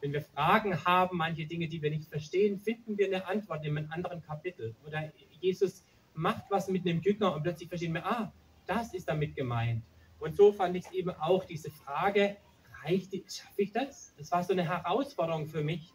Wenn 0.02 0.12
wir 0.12 0.22
Fragen 0.22 0.84
haben, 0.84 1.16
manche 1.16 1.46
Dinge, 1.46 1.66
die 1.66 1.80
wir 1.80 1.90
nicht 1.90 2.08
verstehen, 2.08 2.58
finden 2.58 2.98
wir 2.98 3.06
eine 3.06 3.26
Antwort 3.26 3.64
in 3.64 3.76
einem 3.76 3.90
anderen 3.90 4.22
Kapitel. 4.22 4.74
Oder 4.86 5.10
Jesus 5.40 5.82
macht 6.14 6.44
was 6.50 6.68
mit 6.68 6.86
einem 6.86 7.00
Jünger 7.00 7.34
und 7.34 7.42
plötzlich 7.42 7.68
verstehen 7.68 7.94
wir, 7.94 8.04
ah, 8.04 8.32
das 8.68 8.94
ist 8.94 9.08
damit 9.08 9.34
gemeint. 9.34 9.82
Und 10.18 10.36
so 10.36 10.52
fand 10.52 10.76
ich 10.76 10.86
es 10.86 10.92
eben 10.92 11.10
auch, 11.10 11.44
diese 11.44 11.70
Frage, 11.70 12.36
reicht, 12.84 13.12
schaffe 13.32 13.62
ich 13.62 13.72
das? 13.72 14.14
Das 14.16 14.30
war 14.32 14.42
so 14.42 14.52
eine 14.52 14.68
Herausforderung 14.68 15.46
für 15.46 15.62
mich. 15.62 15.92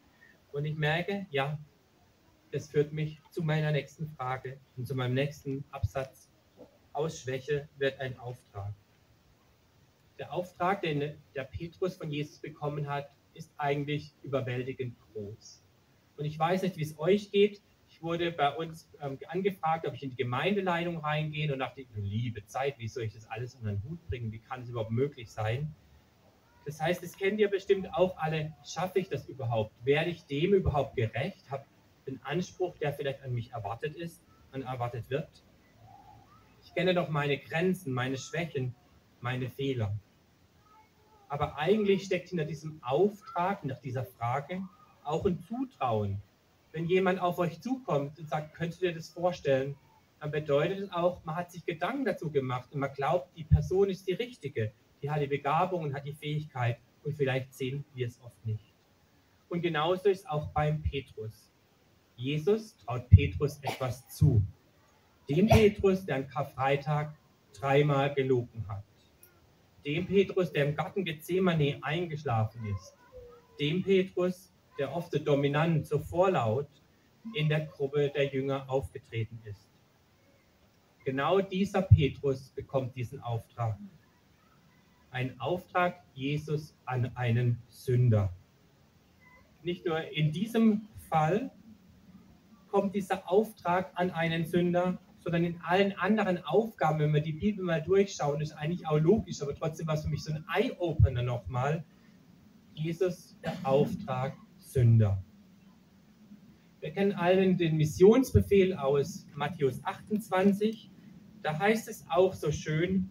Und 0.51 0.65
ich 0.65 0.75
merke, 0.75 1.27
ja, 1.29 1.57
das 2.51 2.69
führt 2.69 2.93
mich 2.93 3.19
zu 3.31 3.41
meiner 3.41 3.71
nächsten 3.71 4.07
Frage 4.07 4.59
und 4.77 4.87
zu 4.87 4.95
meinem 4.95 5.15
nächsten 5.15 5.63
Absatz. 5.71 6.29
Aus 6.93 7.19
Schwäche 7.19 7.67
wird 7.77 7.99
ein 7.99 8.17
Auftrag. 8.19 8.73
Der 10.19 10.31
Auftrag, 10.31 10.81
den 10.83 11.17
der 11.35 11.43
Petrus 11.43 11.97
von 11.97 12.11
Jesus 12.11 12.37
bekommen 12.39 12.87
hat, 12.87 13.09
ist 13.33 13.51
eigentlich 13.57 14.13
überwältigend 14.21 14.95
groß. 15.11 15.63
Und 16.17 16.25
ich 16.25 16.37
weiß 16.37 16.61
nicht, 16.61 16.77
wie 16.77 16.83
es 16.83 16.99
euch 16.99 17.31
geht 17.31 17.61
wurde 18.03 18.31
bei 18.31 18.53
uns 18.55 18.89
ähm, 19.01 19.17
angefragt, 19.29 19.87
ob 19.87 19.93
ich 19.93 20.03
in 20.03 20.11
die 20.11 20.17
Gemeindeleitung 20.17 20.97
reingehe 20.97 21.51
und 21.51 21.59
dachte, 21.59 21.85
liebe 21.95 22.45
Zeit, 22.45 22.77
wie 22.77 22.87
soll 22.87 23.03
ich 23.03 23.13
das 23.13 23.27
alles 23.29 23.55
unter 23.55 23.71
den 23.71 23.83
Hut 23.83 24.05
bringen? 24.07 24.31
Wie 24.31 24.39
kann 24.39 24.61
es 24.61 24.69
überhaupt 24.69 24.91
möglich 24.91 25.31
sein? 25.31 25.73
Das 26.65 26.81
heißt, 26.81 27.01
das 27.01 27.17
kennt 27.17 27.39
ihr 27.39 27.49
bestimmt 27.49 27.93
auch 27.93 28.17
alle. 28.17 28.53
Schaffe 28.63 28.99
ich 28.99 29.09
das 29.09 29.27
überhaupt? 29.27 29.73
Werde 29.83 30.11
ich 30.11 30.25
dem 30.25 30.53
überhaupt 30.53 30.95
gerecht? 30.95 31.49
Habe 31.49 31.65
den 32.05 32.21
Anspruch, 32.23 32.77
der 32.77 32.93
vielleicht 32.93 33.21
an 33.23 33.33
mich 33.33 33.51
erwartet 33.51 33.95
ist, 33.95 34.23
und 34.51 34.61
erwartet 34.61 35.09
wird? 35.09 35.29
Ich 36.63 36.73
kenne 36.73 36.93
doch 36.93 37.09
meine 37.09 37.37
Grenzen, 37.37 37.91
meine 37.93 38.17
Schwächen, 38.17 38.75
meine 39.19 39.49
Fehler. 39.49 39.97
Aber 41.27 41.57
eigentlich 41.57 42.03
steckt 42.03 42.29
hinter 42.29 42.45
diesem 42.45 42.81
Auftrag, 42.83 43.61
hinter 43.61 43.75
dieser 43.75 44.05
Frage 44.05 44.61
auch 45.03 45.25
ein 45.25 45.39
Zutrauen, 45.39 46.21
wenn 46.73 46.87
jemand 46.87 47.21
auf 47.21 47.37
euch 47.37 47.61
zukommt 47.61 48.19
und 48.19 48.27
sagt, 48.27 48.55
könnt 48.55 48.81
ihr 48.81 48.93
das 48.93 49.09
vorstellen, 49.09 49.77
dann 50.19 50.31
bedeutet 50.31 50.79
es 50.79 50.91
auch, 50.91 51.23
man 51.23 51.35
hat 51.35 51.51
sich 51.51 51.65
Gedanken 51.65 52.03
dazu 52.03 52.31
gemacht 52.31 52.69
und 52.73 52.79
man 52.79 52.91
glaubt, 52.93 53.29
die 53.37 53.43
Person 53.43 53.89
ist 53.89 54.07
die 54.07 54.13
richtige, 54.13 54.73
die 55.01 55.09
hat 55.09 55.21
die 55.21 55.27
Begabung 55.27 55.83
und 55.83 55.93
hat 55.93 56.05
die 56.05 56.13
Fähigkeit 56.13 56.79
und 57.03 57.15
vielleicht 57.15 57.53
sehen 57.53 57.85
wir 57.93 58.07
es 58.07 58.19
oft 58.21 58.45
nicht. 58.45 58.73
Und 59.49 59.61
genauso 59.61 60.09
ist 60.09 60.21
es 60.21 60.25
auch 60.25 60.47
beim 60.47 60.81
Petrus. 60.81 61.51
Jesus 62.15 62.75
traut 62.77 63.07
Petrus 63.09 63.59
etwas 63.61 64.07
zu. 64.09 64.41
Dem 65.29 65.47
Petrus, 65.47 66.05
der 66.05 66.17
an 66.17 66.27
Karfreitag 66.27 67.13
dreimal 67.53 68.13
gelogen 68.13 68.65
hat. 68.67 68.83
Dem 69.85 70.07
Petrus, 70.07 70.51
der 70.51 70.65
im 70.65 70.75
Garten 70.75 71.03
Gethsemane 71.03 71.79
eingeschlafen 71.81 72.65
ist. 72.65 72.95
Dem 73.59 73.83
Petrus, 73.83 74.52
der 74.77 74.95
oft 74.95 75.11
so 75.11 75.19
dominant, 75.19 75.87
so 75.87 75.99
vorlaut 75.99 76.67
in 77.35 77.49
der 77.49 77.65
Gruppe 77.65 78.09
der 78.09 78.33
Jünger 78.33 78.69
aufgetreten 78.69 79.39
ist. 79.45 79.69
Genau 81.05 81.41
dieser 81.41 81.81
Petrus 81.81 82.49
bekommt 82.49 82.95
diesen 82.95 83.19
Auftrag. 83.21 83.77
Ein 85.11 85.39
Auftrag 85.39 86.03
Jesus 86.13 86.75
an 86.85 87.11
einen 87.15 87.61
Sünder. 87.69 88.33
Nicht 89.61 89.85
nur 89.85 90.01
in 90.11 90.31
diesem 90.31 90.87
Fall 91.09 91.51
kommt 92.69 92.95
dieser 92.95 93.29
Auftrag 93.29 93.91
an 93.95 94.11
einen 94.11 94.45
Sünder, 94.45 94.97
sondern 95.19 95.43
in 95.43 95.61
allen 95.61 95.93
anderen 95.93 96.43
Aufgaben, 96.43 96.99
wenn 96.99 97.13
wir 97.13 97.21
die 97.21 97.33
Bibel 97.33 97.63
mal 97.63 97.81
durchschauen, 97.81 98.41
ist 98.41 98.53
eigentlich 98.53 98.87
auch 98.87 98.99
logisch, 98.99 99.41
aber 99.41 99.55
trotzdem 99.55 99.87
war 99.87 99.95
es 99.95 100.03
für 100.03 100.09
mich 100.09 100.23
so 100.23 100.33
ein 100.33 100.43
Eye-Opener 100.53 101.21
nochmal. 101.21 101.85
Jesus, 102.73 103.37
der 103.41 103.55
Auftrag 103.63 104.35
Sünder. 104.73 105.23
Wir 106.81 106.91
kennen 106.91 107.13
allen 107.13 107.57
den 107.57 107.77
Missionsbefehl 107.77 108.73
aus 108.73 109.27
Matthäus 109.35 109.83
28. 109.85 110.91
Da 111.43 111.57
heißt 111.57 111.87
es 111.87 112.05
auch 112.09 112.33
so 112.33 112.51
schön, 112.51 113.09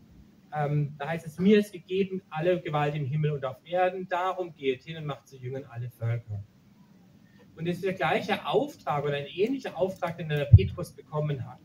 ähm, 0.53 0.95
da 0.99 1.09
heißt 1.09 1.27
es, 1.27 1.39
mir 1.39 1.59
ist 1.59 1.73
gegeben 1.73 2.21
alle 2.29 2.61
Gewalt 2.61 2.95
im 2.95 3.07
Himmel 3.07 3.31
und 3.31 3.45
auf 3.45 3.57
Erden, 3.65 4.09
darum 4.09 4.55
geht 4.55 4.83
hin 4.83 4.97
und 4.99 5.07
macht 5.07 5.29
zu 5.29 5.37
Jüngern 5.37 5.65
alle 5.65 5.89
Völker. 5.91 6.45
Und 7.57 7.67
es 7.67 7.77
ist 7.77 7.85
der 7.85 7.95
gleiche 7.95 8.47
Auftrag 8.47 9.05
oder 9.05 9.17
ein 9.17 9.27
ähnlicher 9.27 9.77
Auftrag, 9.77 10.17
den 10.17 10.29
der 10.29 10.47
Petrus 10.47 10.93
bekommen 10.93 11.47
hat. 11.47 11.61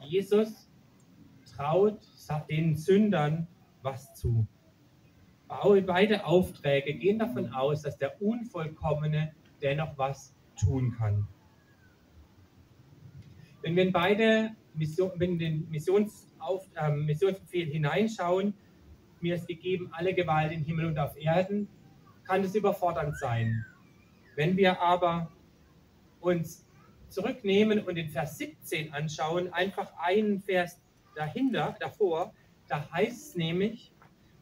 Jesus 0.00 0.70
traut 1.44 2.00
den 2.50 2.76
Sündern 2.76 3.46
was 3.82 4.14
zu. 4.14 4.46
Beide 5.48 6.26
Aufträge 6.26 6.94
gehen 6.94 7.18
davon 7.18 7.52
aus, 7.52 7.82
dass 7.82 7.96
der 7.96 8.20
Unvollkommene 8.20 9.32
dennoch 9.62 9.96
was 9.96 10.34
tun 10.60 10.94
kann. 10.96 11.26
Wenn 13.62 13.74
wir 13.74 13.82
in 13.82 13.92
beide 13.92 14.50
Mission, 14.74 15.10
wenn 15.16 15.38
den 15.38 15.68
Missionsauf, 15.70 16.68
äh, 16.76 16.90
Missionsbefehl 16.90 17.66
hineinschauen, 17.66 18.54
mir 19.20 19.34
ist 19.34 19.48
gegeben 19.48 19.90
alle 19.92 20.14
Gewalt 20.14 20.52
in 20.52 20.64
Himmel 20.64 20.86
und 20.86 20.98
auf 20.98 21.16
Erden, 21.16 21.68
kann 22.24 22.44
es 22.44 22.54
überfordernd 22.54 23.16
sein. 23.16 23.64
Wenn 24.36 24.56
wir 24.56 24.80
aber 24.80 25.32
uns 26.20 26.64
zurücknehmen 27.08 27.80
und 27.80 27.96
den 27.96 28.10
Vers 28.10 28.38
17 28.38 28.92
anschauen, 28.92 29.52
einfach 29.52 29.92
einen 29.98 30.40
Vers 30.40 30.80
dahinter, 31.16 31.74
davor, 31.80 32.32
da 32.68 32.88
heißt 32.92 33.30
es 33.30 33.34
nämlich, 33.34 33.92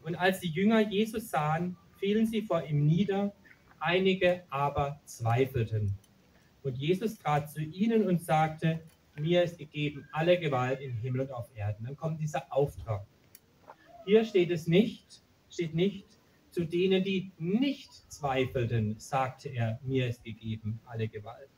und 0.06 0.14
als 0.14 0.38
die 0.38 0.48
Jünger 0.48 0.80
Jesus 0.80 1.30
sahen, 1.30 1.76
fielen 1.98 2.26
sie 2.26 2.40
vor 2.40 2.64
ihm 2.64 2.86
nieder, 2.86 3.34
einige 3.80 4.44
aber 4.50 5.00
zweifelten. 5.04 5.98
Und 6.62 6.78
Jesus 6.78 7.18
trat 7.18 7.50
zu 7.50 7.60
ihnen 7.60 8.06
und 8.06 8.22
sagte, 8.22 8.80
mir 9.18 9.42
ist 9.42 9.58
gegeben 9.58 10.08
alle 10.12 10.38
Gewalt 10.38 10.80
im 10.80 10.96
Himmel 10.98 11.22
und 11.22 11.32
auf 11.32 11.48
Erden. 11.56 11.86
Dann 11.86 11.96
kommt 11.96 12.20
dieser 12.20 12.52
Auftrag. 12.52 13.04
Hier 14.04 14.24
steht 14.24 14.52
es 14.52 14.68
nicht, 14.68 15.22
steht 15.50 15.74
nicht, 15.74 16.06
zu 16.50 16.64
denen, 16.64 17.02
die 17.02 17.32
nicht 17.38 17.92
zweifelten, 18.10 19.00
sagte 19.00 19.48
er, 19.48 19.80
mir 19.82 20.08
ist 20.08 20.22
gegeben 20.22 20.78
alle 20.86 21.08
Gewalt. 21.08 21.50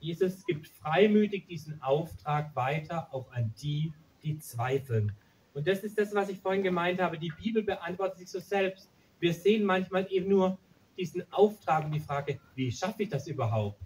Jesus 0.00 0.44
gibt 0.44 0.68
freimütig 0.68 1.46
diesen 1.46 1.80
Auftrag 1.80 2.54
weiter 2.54 3.12
auch 3.12 3.32
an 3.32 3.54
die, 3.62 3.92
die 4.22 4.38
zweifeln. 4.38 5.12
Und 5.54 5.66
das 5.66 5.80
ist 5.80 5.98
das, 5.98 6.14
was 6.14 6.28
ich 6.28 6.38
vorhin 6.38 6.62
gemeint 6.62 7.00
habe. 7.00 7.18
Die 7.18 7.32
Bibel 7.42 7.62
beantwortet 7.62 8.18
sich 8.18 8.28
so 8.28 8.40
selbst. 8.40 8.88
Wir 9.18 9.34
sehen 9.34 9.64
manchmal 9.64 10.06
eben 10.10 10.28
nur 10.28 10.58
diesen 10.96 11.24
Auftrag 11.32 11.86
und 11.86 11.92
die 11.92 12.00
Frage, 12.00 12.38
wie 12.54 12.70
schaffe 12.70 13.02
ich 13.02 13.08
das 13.08 13.26
überhaupt? 13.26 13.80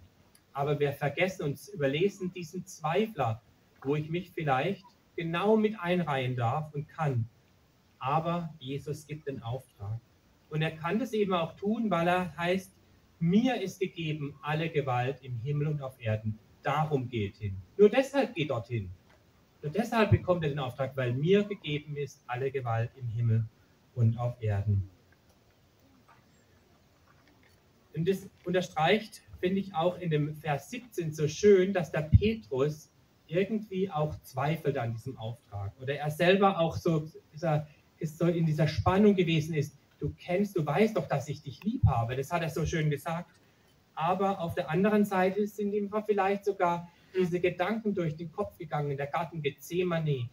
Aber 0.53 0.79
wir 0.79 0.93
vergessen 0.93 1.43
uns, 1.43 1.69
überlesen 1.69 2.31
diesen 2.33 2.65
Zweifler, 2.65 3.41
wo 3.83 3.95
ich 3.95 4.09
mich 4.09 4.31
vielleicht 4.31 4.85
genau 5.15 5.57
mit 5.57 5.79
einreihen 5.79 6.35
darf 6.35 6.73
und 6.73 6.87
kann. 6.87 7.27
Aber 7.99 8.53
Jesus 8.59 9.07
gibt 9.07 9.27
den 9.27 9.41
Auftrag. 9.41 9.99
Und 10.49 10.61
er 10.61 10.71
kann 10.71 10.99
das 10.99 11.13
eben 11.13 11.33
auch 11.33 11.55
tun, 11.55 11.89
weil 11.89 12.07
er 12.07 12.35
heißt, 12.37 12.71
mir 13.19 13.61
ist 13.61 13.79
gegeben 13.79 14.35
alle 14.41 14.69
Gewalt 14.69 15.23
im 15.23 15.39
Himmel 15.39 15.67
und 15.67 15.81
auf 15.81 15.99
Erden. 15.99 16.37
Darum 16.63 17.09
geht 17.09 17.37
hin. 17.37 17.55
Nur 17.77 17.89
deshalb 17.89 18.35
geht 18.35 18.49
dorthin. 18.49 18.89
Und 19.65 19.73
deshalb 19.73 20.11
bekommt 20.11 20.43
er 20.43 20.49
den 20.49 20.59
Auftrag, 20.59 20.95
weil 20.95 21.11
mir 21.13 21.43
gegeben 21.43 21.97
ist 21.97 22.23
alle 22.27 22.51
Gewalt 22.51 22.91
im 22.97 23.07
Himmel 23.07 23.45
und 23.95 24.15
auf 24.19 24.39
Erden. 24.39 24.87
Und 27.95 28.07
das 28.07 28.29
unterstreicht, 28.43 29.23
finde 29.39 29.59
ich, 29.59 29.73
auch 29.73 29.97
in 29.97 30.11
dem 30.11 30.35
Vers 30.35 30.69
17 30.69 31.13
so 31.13 31.27
schön, 31.27 31.73
dass 31.73 31.91
der 31.91 32.01
Petrus 32.01 32.91
irgendwie 33.25 33.89
auch 33.89 34.15
zweifelt 34.21 34.77
an 34.77 34.93
diesem 34.93 35.17
Auftrag. 35.17 35.71
Oder 35.81 35.95
er 35.95 36.11
selber 36.11 36.59
auch 36.59 36.77
so, 36.77 37.09
dieser, 37.33 37.67
ist 37.97 38.19
so 38.19 38.27
in 38.27 38.45
dieser 38.45 38.67
Spannung 38.67 39.15
gewesen 39.15 39.55
ist. 39.55 39.75
Du 39.97 40.13
kennst, 40.19 40.55
du 40.55 40.63
weißt 40.63 40.95
doch, 40.95 41.07
dass 41.07 41.27
ich 41.27 41.41
dich 41.41 41.63
lieb 41.63 41.81
habe. 41.87 42.15
Das 42.15 42.31
hat 42.31 42.43
er 42.43 42.51
so 42.51 42.67
schön 42.67 42.91
gesagt. 42.91 43.31
Aber 43.95 44.41
auf 44.41 44.53
der 44.53 44.69
anderen 44.69 45.05
Seite 45.05 45.47
sind 45.47 45.73
ihm 45.73 45.89
vielleicht 46.05 46.45
sogar 46.45 46.87
diese 47.15 47.39
Gedanken 47.39 47.93
durch 47.93 48.15
den 48.15 48.31
Kopf 48.31 48.57
gegangen 48.57 48.91
in 48.91 48.97
der 48.97 49.07
Garten 49.07 49.41
Gethsemane, 49.41 50.29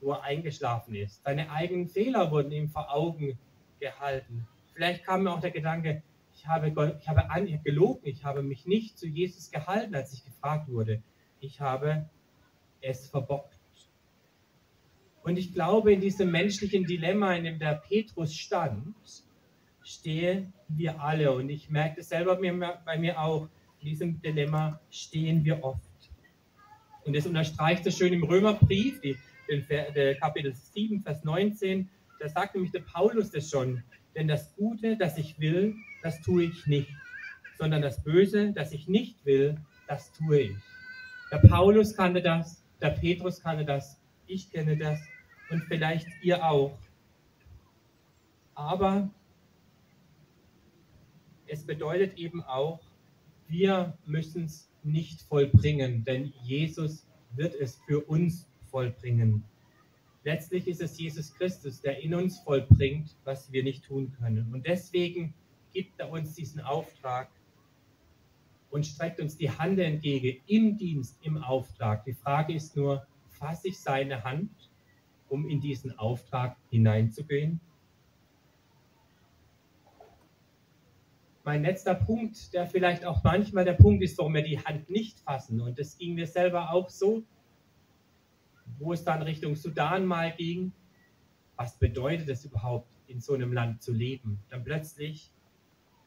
wo 0.00 0.12
er 0.12 0.22
eingeschlafen 0.22 0.94
ist. 0.94 1.22
Seine 1.22 1.50
eigenen 1.50 1.88
Fehler 1.88 2.30
wurden 2.30 2.52
ihm 2.52 2.68
vor 2.68 2.94
Augen 2.94 3.38
gehalten. 3.80 4.46
Vielleicht 4.72 5.04
kam 5.04 5.22
mir 5.22 5.32
auch 5.32 5.40
der 5.40 5.50
Gedanke, 5.50 6.02
ich 6.34 6.46
habe, 6.46 6.68
ich 7.00 7.08
habe 7.08 7.30
an, 7.30 7.46
ich 7.46 7.62
gelogen, 7.62 8.06
ich 8.06 8.24
habe 8.24 8.42
mich 8.42 8.66
nicht 8.66 8.98
zu 8.98 9.06
Jesus 9.06 9.50
gehalten, 9.50 9.94
als 9.94 10.12
ich 10.12 10.24
gefragt 10.24 10.68
wurde. 10.68 11.02
Ich 11.40 11.60
habe 11.60 12.08
es 12.80 13.08
verbockt. 13.08 13.58
Und 15.22 15.38
ich 15.38 15.54
glaube, 15.54 15.92
in 15.92 16.00
diesem 16.00 16.30
menschlichen 16.30 16.84
Dilemma, 16.84 17.34
in 17.34 17.44
dem 17.44 17.58
der 17.58 17.76
Petrus 17.76 18.34
stand, 18.34 18.94
stehen 19.82 20.52
wir 20.68 21.00
alle. 21.00 21.32
Und 21.32 21.48
ich 21.48 21.70
merke 21.70 22.00
es 22.00 22.10
selber 22.10 22.36
bei 22.84 22.98
mir 22.98 23.20
auch. 23.20 23.48
In 23.80 23.88
diesem 23.88 24.20
Dilemma 24.20 24.80
stehen 24.90 25.44
wir 25.44 25.62
oft. 25.62 25.93
Und 27.04 27.14
das 27.14 27.26
unterstreicht 27.26 27.86
es 27.86 27.98
schön 27.98 28.12
im 28.12 28.24
Römerbrief, 28.24 29.00
die, 29.00 29.16
den, 29.48 29.66
der 29.68 30.14
Kapitel 30.16 30.54
7, 30.54 31.00
Vers 31.00 31.22
19. 31.24 31.88
Da 32.18 32.28
sagt 32.28 32.54
nämlich 32.54 32.72
der 32.72 32.80
Paulus 32.80 33.30
das 33.30 33.50
schon. 33.50 33.82
Denn 34.14 34.28
das 34.28 34.54
Gute, 34.56 34.96
das 34.96 35.18
ich 35.18 35.38
will, 35.38 35.74
das 36.02 36.20
tue 36.22 36.44
ich 36.44 36.66
nicht. 36.66 36.90
Sondern 37.58 37.82
das 37.82 38.02
Böse, 38.02 38.52
das 38.52 38.72
ich 38.72 38.88
nicht 38.88 39.24
will, 39.24 39.56
das 39.86 40.12
tue 40.12 40.40
ich. 40.40 40.56
Der 41.30 41.38
Paulus 41.38 41.94
kannte 41.96 42.22
das, 42.22 42.62
der 42.80 42.90
Petrus 42.90 43.40
kannte 43.40 43.64
das, 43.64 44.00
ich 44.26 44.50
kenne 44.50 44.76
das 44.76 44.98
und 45.50 45.64
vielleicht 45.64 46.06
ihr 46.22 46.44
auch. 46.44 46.78
Aber 48.54 49.10
es 51.46 51.64
bedeutet 51.64 52.16
eben 52.16 52.42
auch, 52.42 52.80
wir 53.48 53.96
müssen 54.06 54.44
es 54.44 54.70
nicht 54.84 55.22
vollbringen, 55.22 56.04
denn 56.04 56.32
Jesus 56.42 57.06
wird 57.34 57.54
es 57.54 57.80
für 57.86 58.00
uns 58.00 58.48
vollbringen. 58.70 59.44
Letztlich 60.24 60.68
ist 60.68 60.80
es 60.80 60.98
Jesus 60.98 61.34
Christus, 61.34 61.80
der 61.80 62.02
in 62.02 62.14
uns 62.14 62.38
vollbringt, 62.38 63.14
was 63.24 63.52
wir 63.52 63.62
nicht 63.62 63.84
tun 63.84 64.12
können. 64.18 64.52
Und 64.52 64.66
deswegen 64.66 65.34
gibt 65.72 66.00
er 66.00 66.10
uns 66.10 66.34
diesen 66.34 66.60
Auftrag 66.60 67.28
und 68.70 68.86
streckt 68.86 69.20
uns 69.20 69.36
die 69.36 69.50
Hand 69.50 69.78
entgegen 69.78 70.40
im 70.46 70.76
Dienst, 70.78 71.18
im 71.22 71.38
Auftrag. 71.38 72.04
Die 72.04 72.14
Frage 72.14 72.54
ist 72.54 72.74
nur, 72.76 73.06
fasse 73.28 73.68
ich 73.68 73.78
seine 73.78 74.24
Hand, 74.24 74.50
um 75.28 75.48
in 75.48 75.60
diesen 75.60 75.96
Auftrag 75.98 76.56
hineinzugehen? 76.70 77.60
Mein 81.44 81.62
letzter 81.62 81.94
Punkt, 81.94 82.54
der 82.54 82.66
vielleicht 82.66 83.04
auch 83.04 83.22
manchmal 83.22 83.66
der 83.66 83.74
Punkt 83.74 84.02
ist, 84.02 84.16
warum 84.16 84.34
wir 84.34 84.42
die 84.42 84.58
Hand 84.58 84.88
nicht 84.88 85.20
fassen. 85.20 85.60
Und 85.60 85.78
das 85.78 85.98
ging 85.98 86.14
mir 86.14 86.26
selber 86.26 86.72
auch 86.72 86.88
so, 86.88 87.22
wo 88.78 88.94
es 88.94 89.04
dann 89.04 89.20
Richtung 89.22 89.54
Sudan 89.54 90.06
mal 90.06 90.32
ging. 90.32 90.72
Was 91.56 91.78
bedeutet 91.78 92.28
es 92.30 92.46
überhaupt, 92.46 92.90
in 93.06 93.20
so 93.20 93.34
einem 93.34 93.52
Land 93.52 93.82
zu 93.82 93.92
leben? 93.92 94.40
Dann 94.48 94.64
plötzlich 94.64 95.30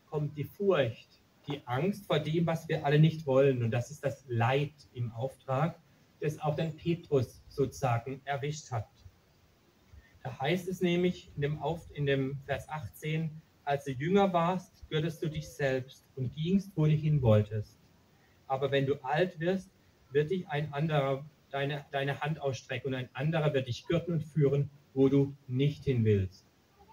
kommt 0.09 0.35
die 0.37 0.43
Furcht, 0.43 1.21
die 1.47 1.61
Angst 1.65 2.07
vor 2.07 2.19
dem, 2.19 2.47
was 2.47 2.67
wir 2.67 2.83
alle 2.83 2.99
nicht 2.99 3.27
wollen. 3.27 3.63
Und 3.63 3.69
das 3.71 3.91
ist 3.91 4.03
das 4.03 4.25
Leid 4.27 4.73
im 4.93 5.11
Auftrag, 5.11 5.79
das 6.19 6.39
auch 6.39 6.55
den 6.55 6.75
Petrus 6.75 7.43
sozusagen 7.47 8.21
erwischt 8.25 8.71
hat. 8.71 8.87
Da 10.23 10.39
heißt 10.39 10.67
es 10.67 10.81
nämlich 10.81 11.31
in 11.35 11.43
dem, 11.43 11.59
Auf, 11.59 11.89
in 11.93 12.07
dem 12.07 12.39
Vers 12.45 12.67
18, 12.67 13.29
als 13.67 13.85
du 13.85 13.91
jünger 13.91 14.31
warst, 14.31 14.71
gürtest 14.89 15.21
du 15.21 15.29
dich 15.29 15.47
selbst 15.47 16.05
und 16.15 16.33
gingst, 16.33 16.71
wo 16.75 16.85
du 16.85 16.91
hin 16.91 17.21
wolltest. 17.21 17.77
Aber 18.47 18.71
wenn 18.71 18.85
du 18.85 18.95
alt 19.03 19.39
wirst, 19.39 19.69
wird 20.11 20.31
dich 20.31 20.47
ein 20.47 20.73
anderer 20.73 21.25
deine, 21.51 21.85
deine 21.91 22.21
Hand 22.21 22.41
ausstrecken 22.41 22.87
und 22.87 22.95
ein 22.95 23.09
anderer 23.13 23.53
wird 23.53 23.67
dich 23.67 23.85
gürten 23.87 24.13
und 24.13 24.23
führen, 24.23 24.69
wo 24.93 25.09
du 25.09 25.35
nicht 25.47 25.83
hin 25.83 26.05
willst. 26.05 26.45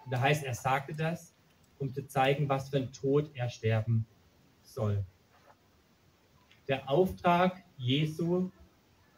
Und 0.04 0.12
da 0.12 0.20
heißt, 0.20 0.44
er 0.44 0.54
sagte 0.54 0.94
das, 0.94 1.34
um 1.78 1.92
zu 1.92 2.06
zeigen, 2.06 2.48
was 2.48 2.68
für 2.68 2.78
ein 2.78 2.92
Tod 2.92 3.30
er 3.34 3.48
sterben 3.48 4.06
soll. 4.62 5.04
Der 6.68 6.88
Auftrag 6.88 7.62
Jesu 7.76 8.50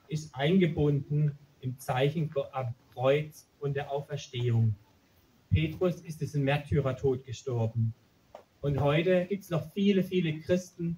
ist 0.09 0.35
eingebunden 0.35 1.37
im 1.61 1.79
Zeichen 1.79 2.33
am 2.53 2.75
Kreuz 2.93 3.49
und 3.61 3.77
der 3.77 3.91
Auferstehung. 3.91 4.75
Petrus 5.51 6.01
ist 6.01 6.21
diesen 6.21 6.45
Märtyrertod 6.45 7.25
gestorben. 7.25 7.95
Und 8.61 8.81
heute 8.81 9.27
gibt 9.27 9.45
es 9.45 9.51
noch 9.51 9.71
viele, 9.73 10.03
viele 10.03 10.41
Christen, 10.41 10.97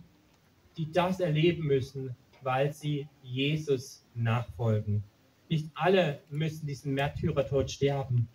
die 0.76 0.90
das 0.90 1.20
erleben 1.20 1.66
müssen, 1.66 2.14
weil 2.42 2.72
sie 2.72 3.08
Jesus 3.22 4.06
nachfolgen. 4.14 5.02
Nicht 5.48 5.70
alle 5.74 6.20
müssen 6.30 6.66
diesen 6.66 6.94
Märtyrertod 6.94 7.70
sterben, 7.70 8.28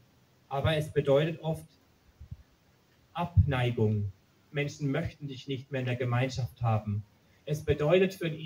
aber 0.50 0.76
es 0.76 0.92
bedeutet 0.92 1.40
oft 1.42 1.68
Abneigung. 3.14 4.12
Menschen 4.52 4.92
möchten 4.92 5.28
dich 5.28 5.48
nicht 5.48 5.72
mehr 5.72 5.82
in 5.82 5.88
der 5.88 5.96
Gemeinschaft 5.96 6.62
haben. 6.62 7.04
Es 7.46 7.64
bedeutet 7.64 8.14
für 8.14 8.26
einen 8.26 8.40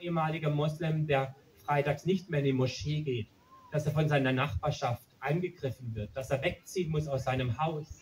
ehemaligen 0.00 0.54
Moslem, 0.54 1.06
der 1.06 1.34
freitags 1.56 2.04
nicht 2.04 2.30
mehr 2.30 2.40
in 2.40 2.46
die 2.46 2.52
Moschee 2.52 3.02
geht, 3.02 3.28
dass 3.70 3.86
er 3.86 3.92
von 3.92 4.08
seiner 4.08 4.32
Nachbarschaft 4.32 5.06
angegriffen 5.22 5.94
wird, 5.94 6.16
dass 6.16 6.30
er 6.30 6.42
wegziehen 6.42 6.90
muss 6.90 7.08
aus 7.08 7.24
seinem 7.24 7.58
Haus, 7.58 8.00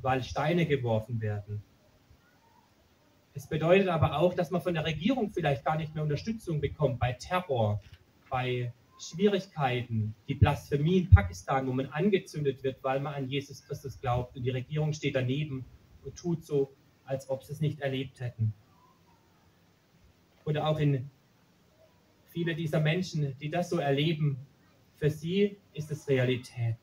weil 0.00 0.22
Steine 0.22 0.66
geworfen 0.66 1.20
werden. 1.20 1.62
Es 3.34 3.46
bedeutet 3.46 3.88
aber 3.88 4.18
auch, 4.18 4.34
dass 4.34 4.50
man 4.50 4.60
von 4.60 4.74
der 4.74 4.84
Regierung 4.84 5.30
vielleicht 5.30 5.64
gar 5.64 5.76
nicht 5.76 5.94
mehr 5.94 6.02
Unterstützung 6.02 6.60
bekommt 6.60 6.98
bei 6.98 7.12
Terror, 7.12 7.80
bei 8.28 8.72
Schwierigkeiten, 8.98 10.14
die 10.28 10.34
Blasphemie 10.34 10.98
in 10.98 11.10
Pakistan, 11.10 11.66
wo 11.66 11.72
man 11.72 11.86
angezündet 11.86 12.62
wird, 12.62 12.82
weil 12.84 13.00
man 13.00 13.14
an 13.14 13.28
Jesus 13.28 13.64
Christus 13.64 14.00
glaubt 14.00 14.36
und 14.36 14.42
die 14.42 14.50
Regierung 14.50 14.92
steht 14.92 15.14
daneben 15.14 15.64
und 16.04 16.16
tut 16.16 16.44
so, 16.44 16.72
als 17.04 17.30
ob 17.30 17.42
sie 17.42 17.52
es 17.52 17.60
nicht 17.60 17.80
erlebt 17.80 18.20
hätten. 18.20 18.52
Oder 20.44 20.66
auch 20.66 20.78
in 20.78 21.10
viele 22.28 22.54
dieser 22.54 22.80
Menschen, 22.80 23.36
die 23.38 23.50
das 23.50 23.70
so 23.70 23.78
erleben, 23.78 24.36
für 25.00 25.10
sie 25.10 25.56
ist 25.72 25.90
es 25.90 26.06
Realität. 26.08 26.76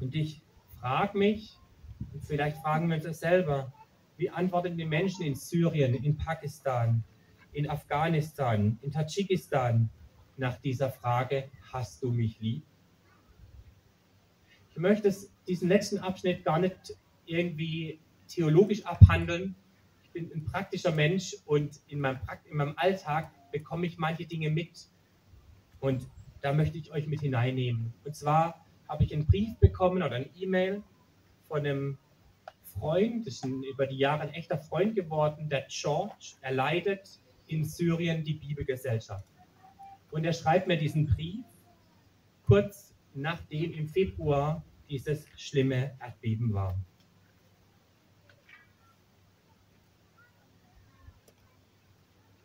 Und 0.00 0.14
ich 0.14 0.42
frage 0.80 1.16
mich, 1.16 1.56
und 2.12 2.24
vielleicht 2.24 2.58
fragen 2.58 2.88
wir 2.88 2.96
uns 2.96 3.04
das 3.04 3.20
selber, 3.20 3.72
wie 4.16 4.28
antworten 4.28 4.76
die 4.76 4.84
Menschen 4.84 5.24
in 5.24 5.36
Syrien, 5.36 5.94
in 5.94 6.16
Pakistan, 6.16 7.04
in 7.52 7.70
Afghanistan, 7.70 8.76
in 8.82 8.90
Tadschikistan 8.90 9.88
nach 10.36 10.56
dieser 10.56 10.90
Frage, 10.90 11.48
hast 11.72 12.02
du 12.02 12.10
mich 12.10 12.40
lieb? 12.40 12.64
Ich 14.70 14.78
möchte 14.78 15.14
diesen 15.46 15.68
letzten 15.68 15.98
Abschnitt 15.98 16.44
gar 16.44 16.58
nicht 16.58 16.96
irgendwie 17.24 18.00
theologisch 18.26 18.84
abhandeln. 18.84 19.54
Ich 20.02 20.10
bin 20.10 20.30
ein 20.34 20.44
praktischer 20.44 20.92
Mensch 20.92 21.36
und 21.46 21.80
in 21.86 22.00
meinem, 22.00 22.18
in 22.50 22.56
meinem 22.56 22.74
Alltag 22.76 23.30
bekomme 23.52 23.86
ich 23.86 23.96
manche 23.96 24.26
Dinge 24.26 24.50
mit. 24.50 24.88
Und 25.80 26.08
da 26.40 26.52
möchte 26.52 26.78
ich 26.78 26.92
euch 26.92 27.06
mit 27.06 27.20
hineinnehmen. 27.20 27.92
Und 28.04 28.14
zwar 28.14 28.64
habe 28.88 29.04
ich 29.04 29.12
einen 29.12 29.26
Brief 29.26 29.56
bekommen 29.58 30.02
oder 30.02 30.16
eine 30.16 30.30
E-Mail 30.36 30.82
von 31.48 31.60
einem 31.60 31.98
Freund, 32.62 33.26
ist 33.26 33.44
ein, 33.44 33.62
über 33.62 33.86
die 33.86 33.96
Jahre 33.96 34.22
ein 34.22 34.34
echter 34.34 34.58
Freund 34.58 34.94
geworden, 34.94 35.48
der 35.48 35.66
George. 35.68 36.34
Er 36.40 36.52
leitet 36.52 37.20
in 37.46 37.64
Syrien 37.64 38.24
die 38.24 38.34
Bibelgesellschaft. 38.34 39.26
Und 40.10 40.24
er 40.24 40.32
schreibt 40.32 40.66
mir 40.66 40.76
diesen 40.76 41.06
Brief 41.06 41.44
kurz 42.44 42.94
nachdem 43.16 43.72
im 43.72 43.88
Februar 43.88 44.62
dieses 44.88 45.26
schlimme 45.36 45.96
Erdbeben 46.00 46.52
war. 46.52 46.78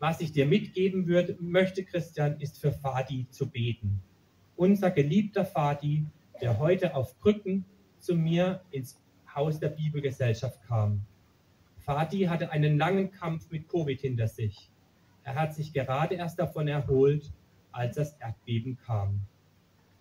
Was 0.02 0.20
ich 0.20 0.32
dir 0.32 0.46
mitgeben 0.46 1.06
würde, 1.06 1.36
möchte, 1.38 1.84
Christian, 1.84 2.40
ist 2.40 2.60
für 2.60 2.72
Fadi 2.72 3.28
zu 3.30 3.48
beten. 3.48 4.02
Unser 4.56 4.90
geliebter 4.90 5.44
Fadi, 5.44 6.04
der 6.40 6.58
heute 6.58 6.96
auf 6.96 7.16
Brücken 7.20 7.64
zu 8.00 8.16
mir 8.16 8.62
ins 8.72 9.00
Haus 9.32 9.60
der 9.60 9.68
Bibelgesellschaft 9.68 10.60
kam. 10.66 11.06
Fadi 11.78 12.22
hatte 12.22 12.50
einen 12.50 12.78
langen 12.78 13.12
Kampf 13.12 13.48
mit 13.52 13.68
Covid 13.68 14.00
hinter 14.00 14.26
sich. 14.26 14.72
Er 15.22 15.36
hat 15.36 15.54
sich 15.54 15.72
gerade 15.72 16.16
erst 16.16 16.36
davon 16.36 16.66
erholt, 16.66 17.32
als 17.70 17.94
das 17.94 18.14
Erdbeben 18.18 18.78
kam. 18.84 19.20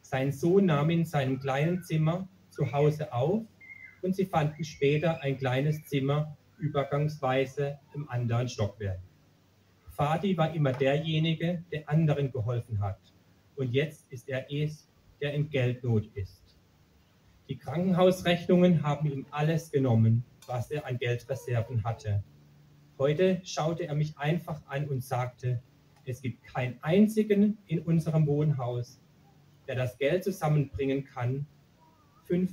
Sein 0.01 0.31
Sohn 0.31 0.65
nahm 0.65 0.89
in 0.89 1.05
seinem 1.05 1.39
kleinen 1.39 1.83
Zimmer 1.83 2.27
zu 2.49 2.71
Hause 2.71 3.13
auf 3.13 3.43
und 4.01 4.15
sie 4.15 4.25
fanden 4.25 4.63
später 4.63 5.21
ein 5.21 5.37
kleines 5.37 5.85
Zimmer 5.85 6.35
übergangsweise 6.57 7.77
im 7.93 8.09
anderen 8.09 8.49
Stockwerk. 8.49 8.99
Fadi 10.01 10.35
war 10.35 10.51
immer 10.55 10.73
derjenige, 10.73 11.63
der 11.71 11.87
anderen 11.87 12.31
geholfen 12.31 12.81
hat. 12.81 12.97
Und 13.55 13.71
jetzt 13.71 14.11
ist 14.11 14.27
er 14.29 14.51
es, 14.51 14.89
der 15.21 15.35
in 15.35 15.47
Geldnot 15.47 16.07
ist. 16.15 16.57
Die 17.47 17.55
Krankenhausrechnungen 17.55 18.81
haben 18.81 19.11
ihm 19.11 19.27
alles 19.29 19.69
genommen, 19.69 20.23
was 20.47 20.71
er 20.71 20.87
an 20.87 20.97
Geldreserven 20.97 21.83
hatte. 21.83 22.23
Heute 22.97 23.41
schaute 23.43 23.83
er 23.83 23.93
mich 23.93 24.17
einfach 24.17 24.65
an 24.65 24.87
und 24.87 25.03
sagte, 25.03 25.61
es 26.03 26.23
gibt 26.23 26.45
keinen 26.45 26.79
einzigen 26.81 27.59
in 27.67 27.81
unserem 27.81 28.25
Wohnhaus, 28.25 28.99
der 29.67 29.75
das 29.75 29.99
Geld 29.99 30.23
zusammenbringen 30.23 31.03
kann. 31.03 31.45
Fünf 32.23 32.51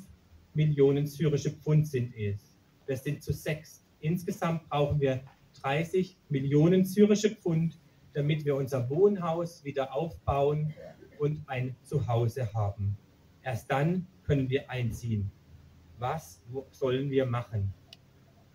Millionen 0.53 1.07
syrische 1.07 1.53
Pfund 1.53 1.89
sind 1.89 2.15
es. 2.15 2.55
Wir 2.85 2.99
sind 2.99 3.23
zu 3.23 3.33
sechs. 3.33 3.87
Insgesamt 4.01 4.69
brauchen 4.69 5.01
wir 5.01 5.23
30 5.63 6.17
Millionen 6.29 6.85
syrische 6.85 7.31
Pfund, 7.31 7.79
damit 8.15 8.45
wir 8.45 8.57
unser 8.57 8.89
Wohnhaus 8.91 9.65
wieder 9.65 9.95
aufbauen 9.95 10.75
und 11.19 11.43
ein 11.47 11.77
Zuhause 11.83 12.53
haben. 12.55 12.97
Erst 13.43 13.71
dann 13.71 14.07
können 14.25 14.51
wir 14.51 14.71
einziehen. 14.71 15.31
Was 15.99 16.43
sollen 16.71 17.11
wir 17.11 17.27
machen? 17.27 17.73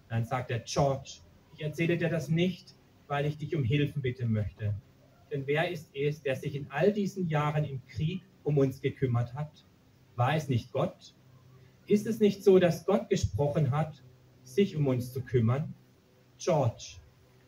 Dann 0.10 0.26
sagt 0.26 0.52
er, 0.52 0.60
George, 0.60 1.20
ich 1.56 1.64
erzähle 1.64 1.98
dir 1.98 2.10
das 2.10 2.30
nicht, 2.30 2.76
weil 3.08 3.26
ich 3.26 3.38
dich 3.38 3.56
um 3.56 3.64
Hilfe 3.64 4.00
bitten 4.00 4.32
möchte. 4.32 4.74
Denn 5.32 5.48
wer 5.48 5.70
ist 5.70 5.90
es, 5.96 6.22
der 6.22 6.36
sich 6.36 6.56
in 6.56 6.70
all 6.70 6.94
diesen 6.94 7.28
Jahren 7.28 7.64
im 7.64 7.82
Krieg 7.88 8.22
um 8.44 8.58
uns 8.58 8.82
gekümmert 8.82 9.34
hat? 9.34 9.66
War 10.16 10.36
es 10.36 10.48
nicht 10.48 10.72
Gott? 10.72 11.16
Ist 11.88 12.06
es 12.08 12.20
nicht 12.20 12.44
so, 12.44 12.60
dass 12.60 12.86
Gott 12.86 13.10
gesprochen 13.10 13.72
hat, 13.72 14.04
sich 14.44 14.76
um 14.76 14.88
uns 14.88 15.12
zu 15.12 15.22
kümmern? 15.22 15.74
George, 16.44 16.98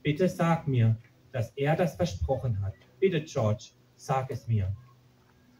bitte 0.04 0.30
sag 0.30 0.70
mir, 0.70 0.96
dass 1.34 1.52
er 1.58 1.76
das 1.76 1.98
versprochen 1.98 2.62
hat. 2.62 2.76
Bitte, 3.02 3.22
George, 3.22 3.72
sag 3.96 4.32
es 4.32 4.48
mir. 4.48 4.74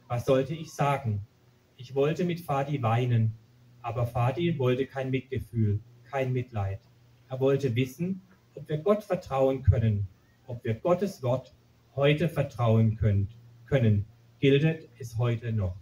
Was 0.08 0.26
sollte 0.26 0.54
ich 0.54 0.72
sagen? 0.72 1.28
Ich 1.76 1.94
wollte 1.96 2.24
mit 2.24 2.40
Fadi 2.40 2.82
weinen, 2.82 3.34
aber 3.82 4.08
Fadi 4.08 4.58
wollte 4.58 4.86
kein 4.86 5.12
Mitgefühl, 5.12 5.82
kein 6.10 6.32
Mitleid. 6.32 6.80
Er 7.28 7.42
wollte 7.42 7.76
wissen, 7.76 8.22
ob 8.56 8.70
wir 8.70 8.78
Gott 8.78 9.04
vertrauen 9.04 9.64
können, 9.64 10.08
ob 10.48 10.64
wir 10.64 10.76
Gottes 10.76 11.22
Wort 11.22 11.54
heute 11.94 12.30
vertrauen 12.30 12.96
können. 12.96 13.28
können. 13.66 14.06
Gilt 14.40 14.88
es 14.98 15.18
heute 15.18 15.52
noch? 15.52 15.76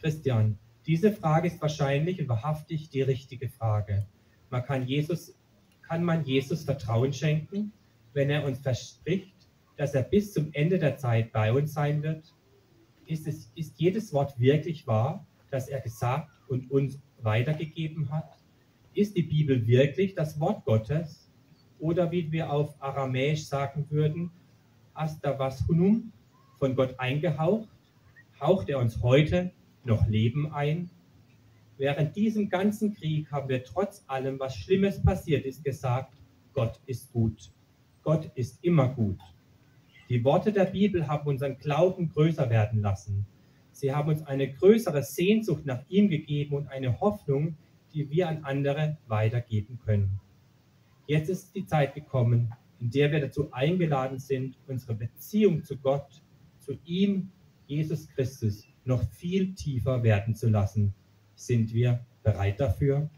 Christian, 0.00 0.58
diese 0.86 1.12
Frage 1.12 1.48
ist 1.48 1.60
wahrscheinlich 1.60 2.22
und 2.22 2.28
wahrhaftig 2.28 2.88
die 2.88 3.02
richtige 3.02 3.50
Frage. 3.50 4.06
Man 4.48 4.64
kann 4.64 4.86
Jesus 4.86 5.34
kann 5.88 6.04
man 6.04 6.24
Jesus 6.24 6.64
Vertrauen 6.64 7.12
schenken, 7.12 7.72
wenn 8.12 8.28
er 8.28 8.44
uns 8.44 8.58
verspricht, 8.58 9.34
dass 9.76 9.94
er 9.94 10.02
bis 10.02 10.34
zum 10.34 10.50
Ende 10.52 10.78
der 10.78 10.98
Zeit 10.98 11.32
bei 11.32 11.52
uns 11.52 11.72
sein 11.72 12.02
wird? 12.02 12.34
Ist, 13.06 13.26
es, 13.26 13.50
ist 13.54 13.80
jedes 13.80 14.12
Wort 14.12 14.38
wirklich 14.38 14.86
wahr, 14.86 15.26
das 15.50 15.68
er 15.68 15.80
gesagt 15.80 16.28
und 16.48 16.70
uns 16.70 17.00
weitergegeben 17.22 18.10
hat? 18.10 18.36
Ist 18.92 19.16
die 19.16 19.22
Bibel 19.22 19.66
wirklich 19.66 20.14
das 20.14 20.38
Wort 20.38 20.64
Gottes? 20.66 21.30
Oder 21.78 22.10
wie 22.10 22.30
wir 22.32 22.52
auf 22.52 22.74
Aramäisch 22.82 23.46
sagen 23.46 23.86
würden, 23.88 24.30
Asta 24.92 25.38
was 25.38 25.66
hunum, 25.68 26.12
von 26.58 26.74
Gott 26.74 26.98
eingehaucht? 26.98 27.68
Haucht 28.40 28.68
er 28.68 28.78
uns 28.78 29.00
heute 29.00 29.52
noch 29.84 30.06
Leben 30.06 30.52
ein? 30.52 30.90
Während 31.78 32.16
diesem 32.16 32.48
ganzen 32.48 32.92
Krieg 32.92 33.30
haben 33.30 33.48
wir 33.48 33.62
trotz 33.62 34.02
allem, 34.08 34.40
was 34.40 34.56
Schlimmes 34.56 35.00
passiert 35.00 35.46
ist, 35.46 35.62
gesagt, 35.62 36.12
Gott 36.52 36.80
ist 36.86 37.12
gut. 37.12 37.52
Gott 38.02 38.30
ist 38.34 38.58
immer 38.64 38.88
gut. 38.88 39.20
Die 40.08 40.24
Worte 40.24 40.52
der 40.52 40.64
Bibel 40.64 41.06
haben 41.06 41.28
unseren 41.28 41.56
Glauben 41.58 42.08
größer 42.08 42.50
werden 42.50 42.82
lassen. 42.82 43.26
Sie 43.70 43.94
haben 43.94 44.08
uns 44.08 44.24
eine 44.24 44.52
größere 44.52 45.04
Sehnsucht 45.04 45.66
nach 45.66 45.84
ihm 45.88 46.08
gegeben 46.08 46.56
und 46.56 46.66
eine 46.66 46.98
Hoffnung, 47.00 47.56
die 47.94 48.10
wir 48.10 48.28
an 48.28 48.42
andere 48.42 48.98
weitergeben 49.06 49.78
können. 49.84 50.18
Jetzt 51.06 51.28
ist 51.28 51.54
die 51.54 51.64
Zeit 51.64 51.94
gekommen, 51.94 52.52
in 52.80 52.90
der 52.90 53.12
wir 53.12 53.20
dazu 53.20 53.52
eingeladen 53.52 54.18
sind, 54.18 54.58
unsere 54.66 54.94
Beziehung 54.94 55.62
zu 55.62 55.76
Gott, 55.76 56.22
zu 56.58 56.76
ihm, 56.84 57.30
Jesus 57.68 58.08
Christus, 58.08 58.66
noch 58.84 59.02
viel 59.12 59.54
tiefer 59.54 60.02
werden 60.02 60.34
zu 60.34 60.48
lassen 60.48 60.92
sind 61.38 61.72
wir 61.72 62.04
bereit 62.24 62.58
dafür? 62.58 63.08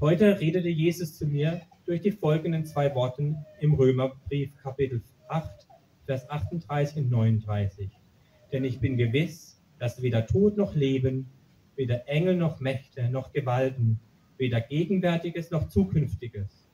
Heute 0.00 0.40
redete 0.40 0.68
Jesus 0.68 1.16
zu 1.16 1.26
mir 1.26 1.60
durch 1.86 2.00
die 2.00 2.10
folgenden 2.10 2.66
zwei 2.66 2.92
Worte 2.94 3.36
im 3.60 3.74
Römerbrief 3.74 4.56
Kapitel 4.56 5.00
8, 5.28 5.68
Vers 6.06 6.28
38 6.28 7.04
und 7.04 7.10
39. 7.10 7.88
Denn 8.52 8.64
ich 8.64 8.80
bin 8.80 8.96
gewiss, 8.96 9.60
dass 9.78 10.02
weder 10.02 10.26
Tod 10.26 10.56
noch 10.56 10.74
Leben, 10.74 11.30
weder 11.76 12.08
Engel 12.08 12.36
noch 12.36 12.58
Mächte 12.58 13.08
noch 13.08 13.32
Gewalten, 13.32 14.00
weder 14.36 14.60
Gegenwärtiges 14.60 15.52
noch 15.52 15.68
Zukünftiges, 15.68 16.68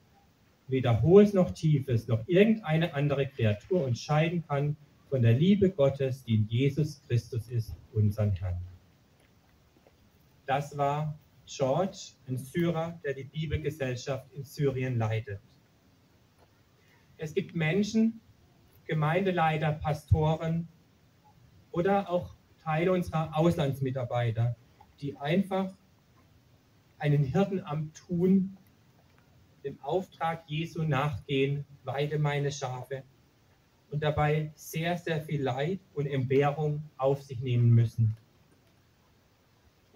weder 0.69 1.03
Hohes 1.03 1.35
noch 1.35 1.51
Tiefes 1.51 2.09
noch 2.09 2.27
irgendeine 2.27 2.95
andere 2.95 3.27
Kreatur 3.27 3.85
uns 3.85 4.01
scheiden 4.01 4.43
kann 4.49 4.77
von 5.11 5.21
der 5.21 5.35
Liebe 5.35 5.71
Gottes, 5.71 6.25
die 6.25 6.37
in 6.37 6.49
Jesus 6.49 7.03
Christus 7.07 7.49
ist, 7.49 7.77
unseren 7.93 8.33
Herrn. 8.33 8.76
Das 10.47 10.77
war 10.77 11.19
George, 11.47 12.13
ein 12.27 12.39
Syrer, 12.39 13.01
der 13.05 13.15
die 13.15 13.25
Bibelgesellschaft 13.25 14.33
in 14.33 14.45
Syrien 14.45 14.99
leitet. 14.99 15.41
Es 17.19 17.35
gibt 17.35 17.55
Menschen, 17.55 18.21
Gemeindeleiter, 18.87 19.73
Pastoren 19.73 20.69
oder 21.73 22.09
auch 22.09 22.35
Teil 22.63 22.89
unserer 22.89 23.37
Auslandsmitarbeiter, 23.37 24.57
die 25.01 25.17
einfach 25.17 25.73
einen 26.99 27.25
Hirtenamt 27.25 27.97
tun, 27.97 28.57
dem 29.65 29.81
Auftrag 29.83 30.45
Jesu 30.49 30.83
nachgehen, 30.83 31.65
weide 31.85 32.19
meine 32.19 32.53
Schafe 32.53 33.03
und 33.91 34.03
dabei 34.03 34.53
sehr, 34.55 34.97
sehr 34.97 35.21
viel 35.21 35.43
Leid 35.43 35.81
und 35.95 36.07
Entbehrung 36.07 36.83
auf 36.97 37.23
sich 37.23 37.41
nehmen 37.41 37.71
müssen. 37.71 38.17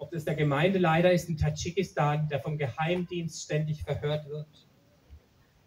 Ob 0.01 0.09
das 0.09 0.25
der 0.25 0.33
Gemeindeleiter 0.33 1.11
ist 1.11 1.29
in 1.29 1.37
Tadschikistan, 1.37 2.27
der 2.27 2.39
vom 2.39 2.57
Geheimdienst 2.57 3.43
ständig 3.43 3.83
verhört 3.83 4.27
wird, 4.27 4.67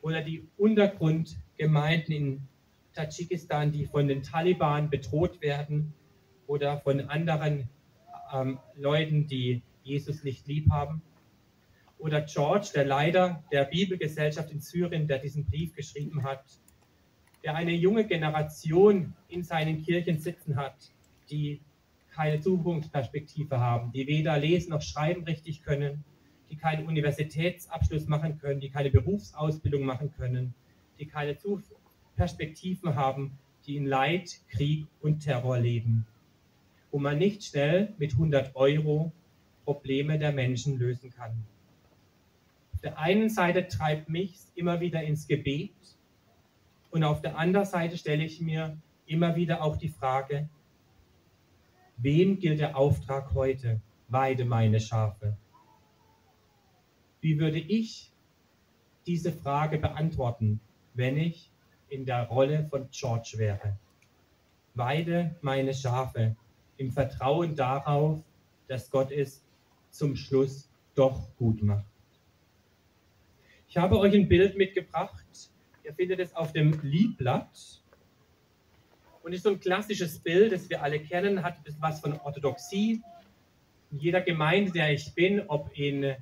oder 0.02 0.22
die 0.22 0.48
Untergrundgemeinden 0.56 2.14
in 2.14 2.48
Tadschikistan, 2.94 3.70
die 3.70 3.86
von 3.86 4.08
den 4.08 4.24
Taliban 4.24 4.90
bedroht 4.90 5.40
werden. 5.40 5.94
Oder 6.48 6.80
von 6.80 7.00
anderen 7.08 7.68
ähm, 8.32 8.58
Leuten, 8.74 9.28
die 9.28 9.62
Jesus 9.84 10.24
nicht 10.24 10.48
lieb 10.48 10.68
haben. 10.68 11.00
Oder 11.98 12.22
George, 12.22 12.70
der 12.74 12.86
Leiter 12.86 13.44
der 13.52 13.66
Bibelgesellschaft 13.66 14.50
in 14.50 14.60
Syrien, 14.60 15.06
der 15.06 15.20
diesen 15.20 15.46
Brief 15.46 15.74
geschrieben 15.76 16.24
hat, 16.24 16.44
der 17.44 17.54
eine 17.54 17.72
junge 17.72 18.04
Generation 18.04 19.14
in 19.28 19.44
seinen 19.44 19.80
Kirchen 19.84 20.18
sitzen 20.18 20.56
hat, 20.56 20.92
die 21.30 21.60
keine 22.14 22.40
Zukunftsperspektive 22.40 23.58
haben, 23.58 23.92
die 23.92 24.06
weder 24.06 24.38
lesen 24.38 24.70
noch 24.70 24.82
schreiben 24.82 25.24
richtig 25.24 25.62
können, 25.62 26.04
die 26.50 26.56
keinen 26.56 26.86
Universitätsabschluss 26.86 28.06
machen 28.06 28.38
können, 28.38 28.60
die 28.60 28.70
keine 28.70 28.90
Berufsausbildung 28.90 29.84
machen 29.84 30.12
können, 30.16 30.54
die 30.98 31.06
keine 31.06 31.36
Perspektiven 32.16 32.94
haben, 32.94 33.38
die 33.66 33.76
in 33.76 33.86
Leid, 33.86 34.40
Krieg 34.48 34.86
und 35.00 35.20
Terror 35.20 35.58
leben, 35.58 36.06
wo 36.90 36.98
man 36.98 37.18
nicht 37.18 37.44
schnell 37.44 37.92
mit 37.98 38.12
100 38.12 38.54
Euro 38.54 39.12
Probleme 39.64 40.18
der 40.18 40.32
Menschen 40.32 40.78
lösen 40.78 41.10
kann. 41.10 41.44
Auf 42.74 42.80
der 42.82 42.98
einen 42.98 43.30
Seite 43.30 43.66
treibt 43.66 44.08
mich 44.08 44.38
immer 44.54 44.80
wieder 44.80 45.02
ins 45.02 45.26
Gebet 45.26 45.72
und 46.90 47.02
auf 47.02 47.22
der 47.22 47.38
anderen 47.38 47.66
Seite 47.66 47.96
stelle 47.96 48.24
ich 48.24 48.40
mir 48.40 48.76
immer 49.06 49.34
wieder 49.36 49.62
auch 49.62 49.76
die 49.76 49.88
Frage, 49.88 50.48
wem 51.96 52.38
gilt 52.38 52.60
der 52.60 52.76
Auftrag 52.76 53.34
heute? 53.34 53.80
Weide 54.08 54.44
meine 54.44 54.80
Schafe. 54.80 55.36
Wie 57.20 57.38
würde 57.38 57.58
ich 57.58 58.12
diese 59.06 59.32
Frage 59.32 59.78
beantworten, 59.78 60.60
wenn 60.94 61.16
ich 61.16 61.50
in 61.88 62.04
der 62.04 62.24
Rolle 62.28 62.66
von 62.70 62.88
George 62.90 63.34
wäre? 63.36 63.78
Weide 64.74 65.36
meine 65.40 65.72
Schafe 65.72 66.36
im 66.76 66.90
Vertrauen 66.90 67.54
darauf, 67.54 68.22
dass 68.68 68.90
Gott 68.90 69.10
es 69.10 69.42
zum 69.90 70.16
Schluss 70.16 70.68
doch 70.94 71.34
gut 71.36 71.62
macht. 71.62 71.84
Ich 73.68 73.76
habe 73.76 73.98
euch 73.98 74.14
ein 74.14 74.28
Bild 74.28 74.56
mitgebracht. 74.56 75.50
Ihr 75.84 75.94
findet 75.94 76.20
es 76.20 76.34
auf 76.34 76.52
dem 76.52 76.80
Liedblatt. 76.82 77.82
Und 79.24 79.32
ist 79.32 79.42
so 79.42 79.48
ein 79.48 79.58
klassisches 79.58 80.18
Bild, 80.18 80.52
das 80.52 80.68
wir 80.68 80.82
alle 80.82 81.00
kennen, 81.00 81.42
hat 81.42 81.56
was 81.80 81.98
von 82.00 82.12
Orthodoxie. 82.20 83.02
In 83.90 83.98
jeder 83.98 84.20
Gemeinde, 84.20 84.70
der 84.70 84.92
ich 84.92 85.14
bin, 85.14 85.40
ob 85.48 85.70
in 85.74 86.14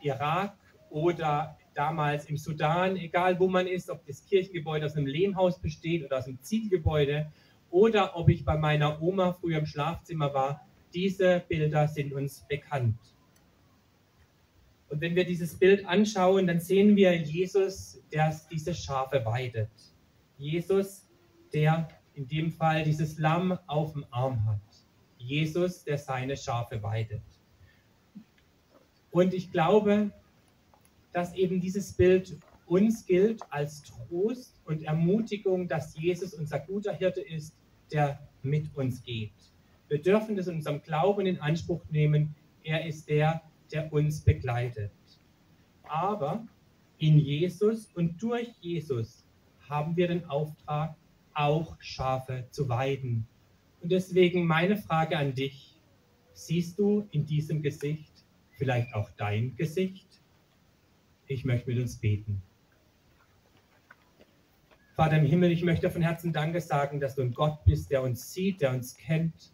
Irak 0.00 0.56
oder 0.88 1.58
damals 1.74 2.26
im 2.26 2.36
Sudan, 2.36 2.96
egal 2.96 3.40
wo 3.40 3.48
man 3.48 3.66
ist, 3.66 3.90
ob 3.90 4.06
das 4.06 4.24
Kirchengebäude 4.24 4.86
aus 4.86 4.94
einem 4.94 5.08
Lehmhaus 5.08 5.60
besteht 5.60 6.04
oder 6.04 6.18
aus 6.18 6.26
einem 6.26 6.40
Ziegelgebäude 6.40 7.32
oder 7.70 8.16
ob 8.16 8.28
ich 8.28 8.44
bei 8.44 8.56
meiner 8.56 9.02
Oma 9.02 9.32
früher 9.32 9.58
im 9.58 9.66
Schlafzimmer 9.66 10.32
war, 10.32 10.64
diese 10.94 11.42
Bilder 11.48 11.88
sind 11.88 12.12
uns 12.12 12.46
bekannt. 12.48 13.00
Und 14.90 15.00
wenn 15.00 15.16
wir 15.16 15.24
dieses 15.24 15.58
Bild 15.58 15.84
anschauen, 15.86 16.46
dann 16.46 16.60
sehen 16.60 16.94
wir 16.94 17.16
Jesus, 17.16 18.00
der 18.12 18.40
diese 18.48 18.74
Schafe 18.74 19.24
weidet. 19.24 19.70
Jesus, 20.38 21.08
der 21.52 21.88
in 22.14 22.26
dem 22.28 22.52
Fall 22.52 22.84
dieses 22.84 23.18
Lamm 23.18 23.58
auf 23.66 23.92
dem 23.92 24.04
Arm 24.10 24.44
hat. 24.46 24.60
Jesus, 25.18 25.84
der 25.84 25.98
seine 25.98 26.36
Schafe 26.36 26.82
weidet. 26.82 27.22
Und 29.10 29.32
ich 29.32 29.50
glaube, 29.50 30.10
dass 31.12 31.34
eben 31.34 31.60
dieses 31.60 31.92
Bild 31.92 32.36
uns 32.66 33.06
gilt 33.06 33.40
als 33.50 33.82
Trost 33.82 34.60
und 34.64 34.82
Ermutigung, 34.82 35.68
dass 35.68 35.96
Jesus 35.96 36.34
unser 36.34 36.58
guter 36.60 36.92
Hirte 36.92 37.20
ist, 37.20 37.54
der 37.92 38.18
mit 38.42 38.74
uns 38.76 39.02
geht. 39.02 39.32
Wir 39.88 40.00
dürfen 40.00 40.36
das 40.36 40.48
in 40.48 40.56
unserem 40.56 40.82
Glauben 40.82 41.26
in 41.26 41.38
Anspruch 41.38 41.82
nehmen. 41.90 42.34
Er 42.62 42.86
ist 42.86 43.08
der, 43.08 43.42
der 43.70 43.92
uns 43.92 44.22
begleitet. 44.22 44.92
Aber 45.84 46.46
in 46.98 47.18
Jesus 47.18 47.90
und 47.94 48.20
durch 48.22 48.48
Jesus 48.60 49.24
haben 49.68 49.96
wir 49.96 50.08
den 50.08 50.24
Auftrag, 50.24 50.96
auch 51.34 51.76
Schafe 51.80 52.46
zu 52.50 52.68
weiden. 52.68 53.26
Und 53.80 53.92
deswegen 53.92 54.46
meine 54.46 54.76
Frage 54.76 55.18
an 55.18 55.34
dich. 55.34 55.78
Siehst 56.32 56.78
du 56.78 57.06
in 57.10 57.26
diesem 57.26 57.62
Gesicht 57.62 58.12
vielleicht 58.56 58.94
auch 58.94 59.10
dein 59.16 59.54
Gesicht? 59.56 60.20
Ich 61.26 61.44
möchte 61.44 61.70
mit 61.70 61.80
uns 61.80 61.96
beten. 61.96 62.42
Vater 64.94 65.18
im 65.18 65.26
Himmel, 65.26 65.50
ich 65.50 65.64
möchte 65.64 65.90
von 65.90 66.02
Herzen 66.02 66.32
Danke 66.32 66.60
sagen, 66.60 67.00
dass 67.00 67.16
du 67.16 67.22
ein 67.22 67.34
Gott 67.34 67.64
bist, 67.64 67.90
der 67.90 68.02
uns 68.02 68.32
sieht, 68.32 68.60
der 68.60 68.72
uns 68.72 68.96
kennt. 68.96 69.52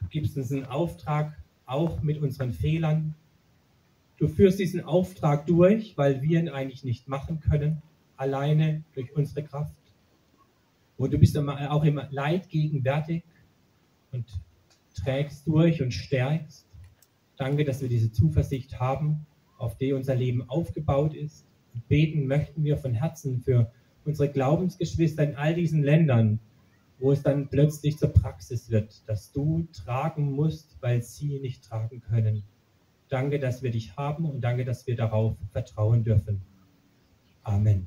Du 0.00 0.06
gibst 0.08 0.36
uns 0.36 0.52
einen 0.52 0.64
Auftrag, 0.64 1.36
auch 1.66 2.02
mit 2.02 2.20
unseren 2.20 2.52
Fehlern. 2.52 3.14
Du 4.16 4.28
führst 4.28 4.58
diesen 4.58 4.82
Auftrag 4.82 5.46
durch, 5.46 5.98
weil 5.98 6.22
wir 6.22 6.40
ihn 6.40 6.48
eigentlich 6.48 6.84
nicht 6.84 7.08
machen 7.08 7.40
können, 7.40 7.82
alleine 8.16 8.84
durch 8.94 9.14
unsere 9.14 9.42
Kraft. 9.42 9.83
Und 10.96 11.12
du 11.12 11.18
bist 11.18 11.36
auch 11.36 11.84
im 11.84 12.00
Leid 12.10 12.48
gegenwärtig 12.48 13.24
und 14.12 14.26
trägst 14.94 15.46
durch 15.46 15.82
und 15.82 15.92
stärkst. 15.92 16.66
Danke, 17.36 17.64
dass 17.64 17.82
wir 17.82 17.88
diese 17.88 18.12
Zuversicht 18.12 18.78
haben, 18.78 19.26
auf 19.58 19.76
die 19.76 19.92
unser 19.92 20.14
Leben 20.14 20.48
aufgebaut 20.48 21.14
ist. 21.14 21.46
Und 21.74 21.88
beten 21.88 22.26
möchten 22.26 22.62
wir 22.62 22.78
von 22.78 22.94
Herzen 22.94 23.40
für 23.40 23.72
unsere 24.04 24.30
Glaubensgeschwister 24.30 25.24
in 25.24 25.34
all 25.34 25.54
diesen 25.54 25.82
Ländern, 25.82 26.38
wo 27.00 27.10
es 27.10 27.22
dann 27.22 27.48
plötzlich 27.48 27.98
zur 27.98 28.10
Praxis 28.10 28.70
wird, 28.70 29.02
dass 29.08 29.32
du 29.32 29.66
tragen 29.72 30.32
musst, 30.32 30.76
weil 30.80 31.02
sie 31.02 31.40
nicht 31.40 31.64
tragen 31.64 32.00
können. 32.00 32.44
Danke, 33.08 33.38
dass 33.38 33.62
wir 33.62 33.70
dich 33.70 33.96
haben 33.96 34.24
und 34.24 34.40
danke, 34.42 34.64
dass 34.64 34.86
wir 34.86 34.96
darauf 34.96 35.36
vertrauen 35.52 36.04
dürfen. 36.04 36.42
Amen. 37.42 37.86